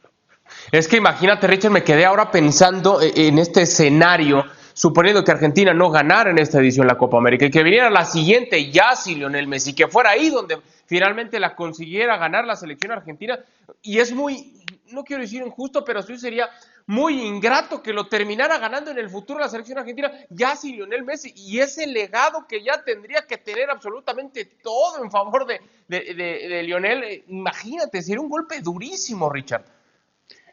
Es 0.70 0.86
que 0.86 0.96
imagínate, 0.96 1.46
Richard, 1.46 1.72
me 1.72 1.82
quedé 1.82 2.04
ahora 2.04 2.30
pensando 2.30 3.02
eh, 3.02 3.12
en 3.16 3.38
este 3.38 3.62
escenario, 3.62 4.44
suponiendo 4.72 5.24
que 5.24 5.32
Argentina 5.32 5.74
no 5.74 5.90
ganara 5.90 6.30
en 6.30 6.38
esta 6.38 6.60
edición 6.60 6.86
la 6.86 6.96
Copa 6.96 7.18
América 7.18 7.44
y 7.44 7.50
que 7.50 7.62
viniera 7.62 7.90
la 7.90 8.04
siguiente 8.04 8.70
ya 8.70 8.94
si 8.94 9.16
Lionel 9.16 9.48
Messi, 9.48 9.74
que 9.74 9.88
fuera 9.88 10.10
ahí 10.10 10.30
donde 10.30 10.58
finalmente 10.86 11.40
la 11.40 11.56
consiguiera 11.56 12.16
ganar 12.16 12.44
la 12.44 12.54
selección 12.54 12.92
argentina. 12.92 13.40
Y 13.82 13.98
es 13.98 14.12
muy, 14.12 14.52
no 14.86 15.04
quiero 15.04 15.22
decir 15.22 15.42
injusto, 15.42 15.84
pero 15.84 16.02
sí 16.02 16.18
sería 16.18 16.48
muy 16.86 17.22
ingrato 17.22 17.82
que 17.82 17.92
lo 17.92 18.08
terminara 18.08 18.58
ganando 18.58 18.90
en 18.90 18.98
el 18.98 19.08
futuro 19.08 19.40
la 19.40 19.48
selección 19.48 19.78
argentina, 19.78 20.12
ya 20.30 20.54
sin 20.56 20.76
Lionel 20.76 21.04
Messi, 21.04 21.32
y 21.34 21.60
ese 21.60 21.86
legado 21.86 22.46
que 22.46 22.62
ya 22.62 22.82
tendría 22.84 23.22
que 23.26 23.38
tener 23.38 23.70
absolutamente 23.70 24.44
todo 24.62 25.02
en 25.02 25.10
favor 25.10 25.46
de, 25.46 25.60
de, 25.88 26.62
Lionel, 26.62 27.04
eh, 27.04 27.24
imagínate, 27.28 28.02
sería 28.02 28.20
un 28.20 28.28
golpe 28.28 28.60
durísimo, 28.60 29.30
Richard. 29.30 29.64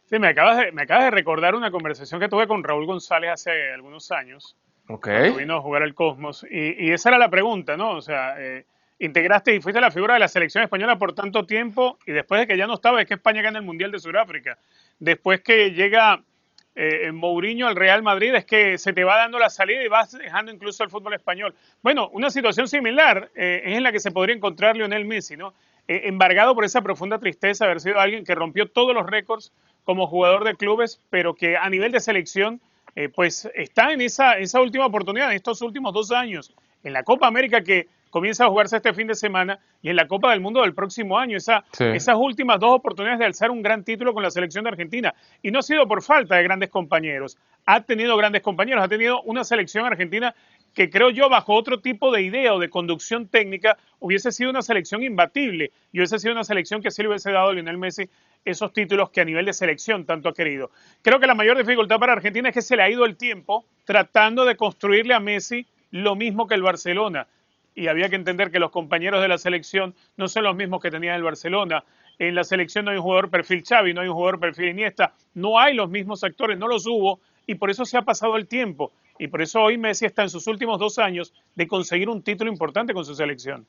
Sí, 0.05 0.19
me 0.19 0.27
acabas, 0.27 0.57
de, 0.57 0.71
me 0.71 0.83
acabas 0.83 1.05
de 1.05 1.11
recordar 1.11 1.55
una 1.55 1.71
conversación 1.71 2.19
que 2.19 2.27
tuve 2.27 2.47
con 2.47 2.63
Raúl 2.63 2.85
González 2.85 3.31
hace 3.31 3.71
algunos 3.73 4.11
años. 4.11 4.57
Ok. 4.87 5.07
vino 5.37 5.55
a 5.55 5.61
jugar 5.61 5.83
al 5.83 5.93
Cosmos. 5.93 6.45
Y, 6.49 6.91
esa 6.91 7.09
era 7.09 7.17
la 7.17 7.29
pregunta, 7.29 7.77
¿no? 7.77 7.91
O 7.91 8.01
sea, 8.01 8.35
eh, 8.37 8.65
integraste 9.01 9.55
y 9.55 9.61
fuiste 9.61 9.81
la 9.81 9.91
figura 9.91 10.13
de 10.13 10.19
la 10.19 10.27
selección 10.27 10.63
española 10.63 10.97
por 10.97 11.13
tanto 11.13 11.45
tiempo 11.45 11.97
y 12.05 12.11
después 12.11 12.41
de 12.41 12.47
que 12.47 12.57
ya 12.57 12.67
no 12.67 12.75
estaba, 12.75 13.01
es 13.01 13.07
que 13.07 13.15
España 13.15 13.41
gana 13.41 13.59
el 13.59 13.65
Mundial 13.65 13.91
de 13.91 13.99
Sudáfrica 13.99 14.57
después 15.01 15.41
que 15.41 15.71
llega 15.71 16.23
eh, 16.75 17.11
Mourinho 17.11 17.67
al 17.67 17.75
Real 17.75 18.01
Madrid, 18.01 18.33
es 18.33 18.45
que 18.45 18.77
se 18.77 18.93
te 18.93 19.03
va 19.03 19.17
dando 19.17 19.37
la 19.37 19.49
salida 19.49 19.83
y 19.83 19.89
vas 19.89 20.11
dejando 20.11 20.53
incluso 20.53 20.83
el 20.83 20.89
fútbol 20.89 21.15
español. 21.15 21.53
Bueno, 21.81 22.09
una 22.13 22.29
situación 22.29 22.69
similar 22.69 23.29
eh, 23.35 23.63
es 23.65 23.75
en 23.75 23.83
la 23.83 23.91
que 23.91 23.99
se 23.99 24.11
podría 24.11 24.35
encontrar 24.35 24.77
Lionel 24.77 25.03
Messi, 25.03 25.35
¿no? 25.35 25.53
Eh, 25.87 26.03
embargado 26.05 26.55
por 26.55 26.63
esa 26.63 26.81
profunda 26.81 27.17
tristeza 27.17 27.65
de 27.65 27.71
haber 27.71 27.81
sido 27.81 27.99
alguien 27.99 28.23
que 28.23 28.35
rompió 28.35 28.67
todos 28.69 28.93
los 28.93 29.05
récords 29.05 29.51
como 29.83 30.07
jugador 30.07 30.45
de 30.45 30.55
clubes, 30.55 31.01
pero 31.09 31.33
que 31.33 31.57
a 31.57 31.67
nivel 31.69 31.91
de 31.91 31.99
selección, 31.99 32.61
pues 33.15 33.49
está 33.55 33.93
en 33.93 34.01
esa 34.01 34.61
última 34.61 34.85
oportunidad, 34.85 35.31
en 35.31 35.37
estos 35.37 35.61
últimos 35.61 35.93
dos 35.93 36.11
años, 36.11 36.53
en 36.83 36.93
la 36.93 37.03
Copa 37.03 37.25
América 37.25 37.63
que 37.63 37.87
comienza 38.11 38.45
a 38.45 38.49
jugarse 38.49 38.77
este 38.77 38.93
fin 38.93 39.07
de 39.07 39.15
semana 39.15 39.59
y 39.81 39.89
en 39.89 39.95
la 39.95 40.07
Copa 40.07 40.29
del 40.29 40.41
Mundo 40.41 40.61
del 40.61 40.75
próximo 40.75 41.17
año. 41.17 41.37
Esa, 41.37 41.63
Esas 41.79 42.15
últimas 42.15 42.59
dos 42.59 42.75
oportunidades 42.75 43.17
de 43.17 43.25
alzar 43.25 43.49
un 43.49 43.63
gran 43.63 43.83
título 43.83 44.13
con 44.13 44.21
la 44.21 44.29
selección 44.29 44.63
de 44.65 44.69
Argentina. 44.69 45.15
Y 45.41 45.49
no 45.49 45.59
ha 45.59 45.63
sido 45.63 45.87
por 45.87 46.03
falta 46.03 46.35
de 46.35 46.43
grandes 46.43 46.69
compañeros. 46.69 47.37
Ha 47.65 47.81
tenido 47.81 48.15
grandes 48.17 48.43
compañeros, 48.43 48.83
ha 48.83 48.87
tenido 48.87 49.21
una 49.23 49.43
selección 49.43 49.85
argentina 49.85 50.35
que 50.73 50.89
creo 50.89 51.09
yo 51.09 51.29
bajo 51.29 51.53
otro 51.53 51.79
tipo 51.79 52.11
de 52.11 52.21
idea 52.21 52.53
o 52.53 52.59
de 52.59 52.69
conducción 52.69 53.27
técnica 53.27 53.77
hubiese 53.99 54.31
sido 54.31 54.49
una 54.49 54.61
selección 54.61 55.03
imbatible 55.03 55.71
y 55.91 55.99
hubiese 55.99 56.19
sido 56.19 56.33
una 56.33 56.43
selección 56.43 56.81
que 56.81 56.91
sí 56.91 57.01
le 57.01 57.09
hubiese 57.09 57.31
dado 57.31 57.49
a 57.49 57.53
Lionel 57.53 57.77
Messi 57.77 58.09
esos 58.45 58.73
títulos 58.73 59.09
que 59.09 59.21
a 59.21 59.25
nivel 59.25 59.45
de 59.45 59.53
selección 59.53 60.05
tanto 60.05 60.29
ha 60.29 60.33
querido. 60.33 60.71
Creo 61.01 61.19
que 61.19 61.27
la 61.27 61.35
mayor 61.35 61.57
dificultad 61.57 61.99
para 61.99 62.13
Argentina 62.13 62.49
es 62.49 62.55
que 62.55 62.61
se 62.61 62.75
le 62.75 62.83
ha 62.83 62.89
ido 62.89 63.05
el 63.05 63.17
tiempo 63.17 63.65
tratando 63.85 64.45
de 64.45 64.55
construirle 64.55 65.13
a 65.13 65.19
Messi 65.19 65.67
lo 65.91 66.15
mismo 66.15 66.47
que 66.47 66.55
el 66.55 66.61
Barcelona 66.61 67.27
y 67.75 67.87
había 67.87 68.09
que 68.09 68.15
entender 68.15 68.51
que 68.51 68.59
los 68.59 68.71
compañeros 68.71 69.21
de 69.21 69.27
la 69.27 69.37
selección 69.37 69.95
no 70.17 70.27
son 70.27 70.43
los 70.43 70.55
mismos 70.55 70.81
que 70.81 70.91
tenía 70.91 71.15
el 71.15 71.23
Barcelona. 71.23 71.83
En 72.19 72.35
la 72.35 72.43
selección 72.43 72.85
no 72.85 72.91
hay 72.91 72.97
un 72.97 73.03
jugador 73.03 73.29
perfil 73.29 73.63
Xavi, 73.67 73.93
no 73.93 74.01
hay 74.01 74.07
un 74.07 74.13
jugador 74.13 74.39
perfil 74.39 74.69
Iniesta, 74.69 75.13
no 75.33 75.59
hay 75.59 75.73
los 75.73 75.89
mismos 75.89 76.23
actores, 76.23 76.57
no 76.57 76.67
los 76.67 76.85
hubo 76.85 77.19
y 77.47 77.55
por 77.55 77.69
eso 77.69 77.85
se 77.85 77.97
ha 77.97 78.01
pasado 78.03 78.35
el 78.35 78.47
tiempo. 78.47 78.91
Y 79.17 79.27
por 79.27 79.41
eso 79.41 79.61
hoy 79.61 79.77
Messi 79.77 80.05
está 80.05 80.23
en 80.23 80.29
sus 80.29 80.47
últimos 80.47 80.79
dos 80.79 80.99
años 80.99 81.33
de 81.55 81.67
conseguir 81.67 82.09
un 82.09 82.21
título 82.21 82.51
importante 82.51 82.93
con 82.93 83.05
su 83.05 83.15
selección. 83.15 83.65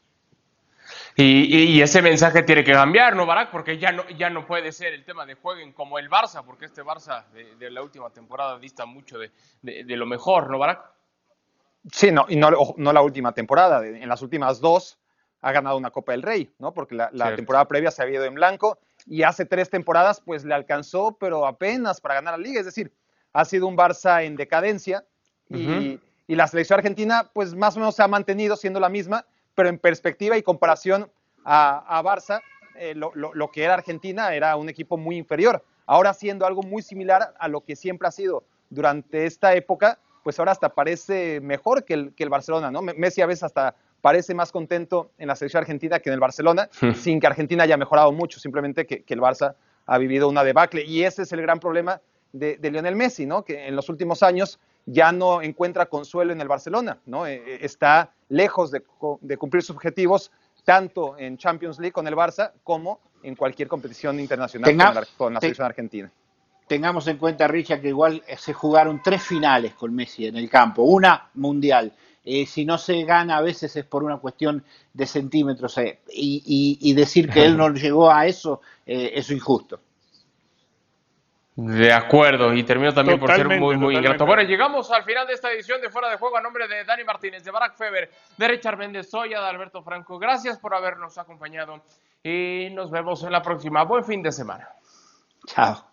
Y, 1.16 1.80
ese 1.80 2.02
mensaje 2.02 2.42
tiene 2.42 2.64
que 2.64 2.72
cambiar, 2.72 3.14
¿no, 3.14 3.26
Barak? 3.26 3.50
Porque 3.50 3.78
ya 3.78 3.92
no, 3.92 4.08
ya 4.10 4.30
no 4.30 4.46
puede 4.46 4.72
ser 4.72 4.94
el 4.94 5.04
tema 5.04 5.26
de 5.26 5.34
jueguen 5.34 5.72
como 5.72 5.98
el 5.98 6.08
Barça, 6.08 6.42
porque 6.44 6.64
este 6.64 6.82
Barça 6.82 7.26
de, 7.30 7.70
la 7.70 7.82
última 7.82 8.10
temporada 8.10 8.58
dista 8.58 8.86
mucho 8.86 9.18
de, 9.18 9.30
de 9.62 9.96
lo 9.96 10.06
mejor, 10.06 10.50
¿no, 10.50 10.58
Barak? 10.58 10.80
Sí, 11.90 12.12
no, 12.12 12.26
y 12.28 12.36
no, 12.36 12.50
no, 12.76 12.92
la 12.92 13.02
última 13.02 13.32
temporada. 13.32 13.84
En 13.84 14.08
las 14.08 14.22
últimas 14.22 14.60
dos 14.60 14.98
ha 15.40 15.50
ganado 15.50 15.76
una 15.76 15.90
Copa 15.90 16.12
del 16.12 16.22
Rey, 16.22 16.54
¿no? 16.58 16.72
Porque 16.72 16.94
la, 16.94 17.34
temporada 17.34 17.66
previa 17.66 17.90
se 17.90 18.02
había 18.02 18.16
ido 18.16 18.24
en 18.24 18.34
blanco 18.34 18.78
y 19.06 19.24
hace 19.24 19.44
tres 19.44 19.68
temporadas 19.68 20.20
pues 20.24 20.44
le 20.44 20.54
alcanzó, 20.54 21.16
pero 21.18 21.46
apenas 21.46 22.00
para 22.00 22.14
ganar 22.14 22.38
la 22.38 22.44
liga. 22.44 22.60
Es 22.60 22.66
decir, 22.66 22.92
ha 23.32 23.44
sido 23.44 23.66
un 23.66 23.76
Barça 23.76 24.24
en 24.24 24.36
decadencia 24.36 25.04
y, 25.48 25.98
la 26.28 26.46
selección 26.46 26.78
argentina 26.78 27.30
pues 27.34 27.54
más 27.54 27.76
o 27.76 27.80
menos 27.80 27.96
se 27.96 28.02
ha 28.02 28.08
mantenido 28.08 28.56
siendo 28.56 28.80
la 28.80 28.88
misma, 28.88 29.26
pero 29.54 29.68
en 29.68 29.78
perspectiva 29.78 30.38
y 30.38 30.42
comparación 30.42 31.10
a, 31.44 32.00
Barça, 32.02 32.40
eh, 32.76 32.94
lo, 32.94 33.12
lo, 33.14 33.50
que 33.50 33.64
era 33.64 33.74
Argentina 33.74 34.34
era 34.34 34.56
un 34.56 34.70
equipo 34.70 34.96
muy 34.96 35.18
inferior. 35.18 35.62
Ahora 35.84 36.14
siendo 36.14 36.46
algo 36.46 36.62
muy 36.62 36.80
similar 36.80 37.34
a 37.38 37.48
lo 37.48 37.62
que 37.62 37.76
siempre 37.76 38.08
ha 38.08 38.12
sido 38.12 38.44
durante 38.70 39.26
esta 39.26 39.54
época, 39.54 39.98
pues 40.22 40.38
ahora 40.38 40.52
hasta 40.52 40.70
parece 40.70 41.40
mejor 41.40 41.84
que 41.84 41.94
el, 41.94 42.14
que 42.14 42.24
el 42.24 42.30
Barcelona, 42.30 42.70
¿no? 42.70 42.82
Messi 42.82 43.20
a 43.22 43.26
veces 43.26 43.44
hasta 43.44 43.74
parece 44.00 44.34
más 44.34 44.52
contento 44.52 45.12
en 45.16 45.28
la 45.28 45.36
selección 45.36 45.62
argentina 45.62 46.00
que 46.00 46.10
en 46.10 46.14
el 46.14 46.20
Barcelona, 46.20 46.68
sin 46.96 47.20
que 47.20 47.26
Argentina 47.26 47.64
haya 47.64 47.76
mejorado 47.76 48.12
mucho, 48.12 48.38
simplemente 48.38 48.86
que, 48.86 49.04
el 49.06 49.20
Barça 49.20 49.54
ha 49.86 49.98
vivido 49.98 50.28
una 50.28 50.44
debacle. 50.44 50.84
Y 50.84 51.04
ese 51.04 51.22
es 51.22 51.32
el 51.32 51.40
gran 51.40 51.60
problema 51.60 52.00
de, 52.32 52.58
Lionel 52.62 52.96
Messi, 52.96 53.26
¿no? 53.26 53.44
Que 53.44 53.68
en 53.68 53.76
los 53.76 53.88
últimos 53.88 54.22
años 54.22 54.58
ya 54.84 55.12
no 55.12 55.42
encuentra 55.42 55.86
consuelo 55.86 56.32
en 56.32 56.40
el 56.40 56.48
Barcelona, 56.48 56.98
¿no? 57.06 57.26
Eh, 57.26 57.42
eh, 57.46 57.58
está 57.62 58.10
lejos 58.28 58.70
de, 58.70 58.82
cumplir 59.38 59.62
sus 59.62 59.76
objetivos 59.76 60.32
tanto 60.64 61.16
en 61.18 61.38
Champions 61.38 61.78
League 61.78 61.92
con 61.92 62.06
el 62.06 62.14
Barça 62.14 62.52
como 62.64 63.00
en 63.22 63.36
cualquier 63.36 63.68
competición 63.68 64.18
internacional 64.18 65.06
con 65.16 65.34
la 65.34 65.40
selección 65.40 65.66
argentina 65.66 66.10
tengamos 66.72 67.06
en 67.06 67.18
cuenta, 67.18 67.46
Richard, 67.46 67.82
que 67.82 67.88
igual 67.88 68.22
eh, 68.26 68.34
se 68.38 68.54
jugaron 68.54 69.02
tres 69.02 69.22
finales 69.22 69.74
con 69.74 69.94
Messi 69.94 70.26
en 70.26 70.38
el 70.38 70.48
campo, 70.48 70.84
una 70.84 71.28
mundial. 71.34 71.92
Eh, 72.24 72.46
si 72.46 72.64
no 72.64 72.78
se 72.78 73.04
gana 73.04 73.36
a 73.36 73.42
veces 73.42 73.76
es 73.76 73.84
por 73.84 74.02
una 74.02 74.16
cuestión 74.16 74.64
de 74.94 75.04
centímetros 75.04 75.76
eh, 75.76 75.98
y, 76.08 76.94
decir 76.94 77.28
que 77.28 77.44
él 77.44 77.58
no 77.58 77.68
llegó 77.74 78.10
a 78.10 78.26
eso 78.26 78.62
es 78.86 79.30
injusto. 79.30 79.80
De 81.56 81.92
acuerdo, 81.92 82.54
y 82.54 82.62
termino 82.62 82.94
también 82.94 83.20
por 83.20 83.30
ser 83.34 83.60
muy, 83.60 83.76
muy 83.76 83.94
ingrato. 83.94 84.24
Bueno, 84.24 84.42
llegamos 84.44 84.90
al 84.90 85.04
final 85.04 85.26
de 85.26 85.34
esta 85.34 85.52
edición 85.52 85.78
de 85.82 85.90
Fuera 85.90 86.08
de 86.08 86.16
Juego 86.16 86.38
a 86.38 86.40
nombre 86.40 86.66
de 86.68 86.84
Dani 86.84 87.04
Martínez, 87.04 87.44
de 87.44 87.50
Barack 87.50 87.76
Feber, 87.76 88.10
de 88.38 88.48
Richard 88.48 88.78
Méndez, 88.78 89.10
Soya, 89.10 89.42
de 89.42 89.46
Alberto 89.46 89.82
Franco. 89.82 90.18
Gracias 90.18 90.58
por 90.58 90.74
habernos 90.74 91.18
acompañado 91.18 91.82
y 92.22 92.70
nos 92.72 92.90
vemos 92.90 93.22
en 93.24 93.32
la 93.32 93.42
próxima. 93.42 93.84
Buen 93.84 94.04
fin 94.04 94.22
de 94.22 94.32
semana. 94.32 94.70
Chao. 95.46 95.91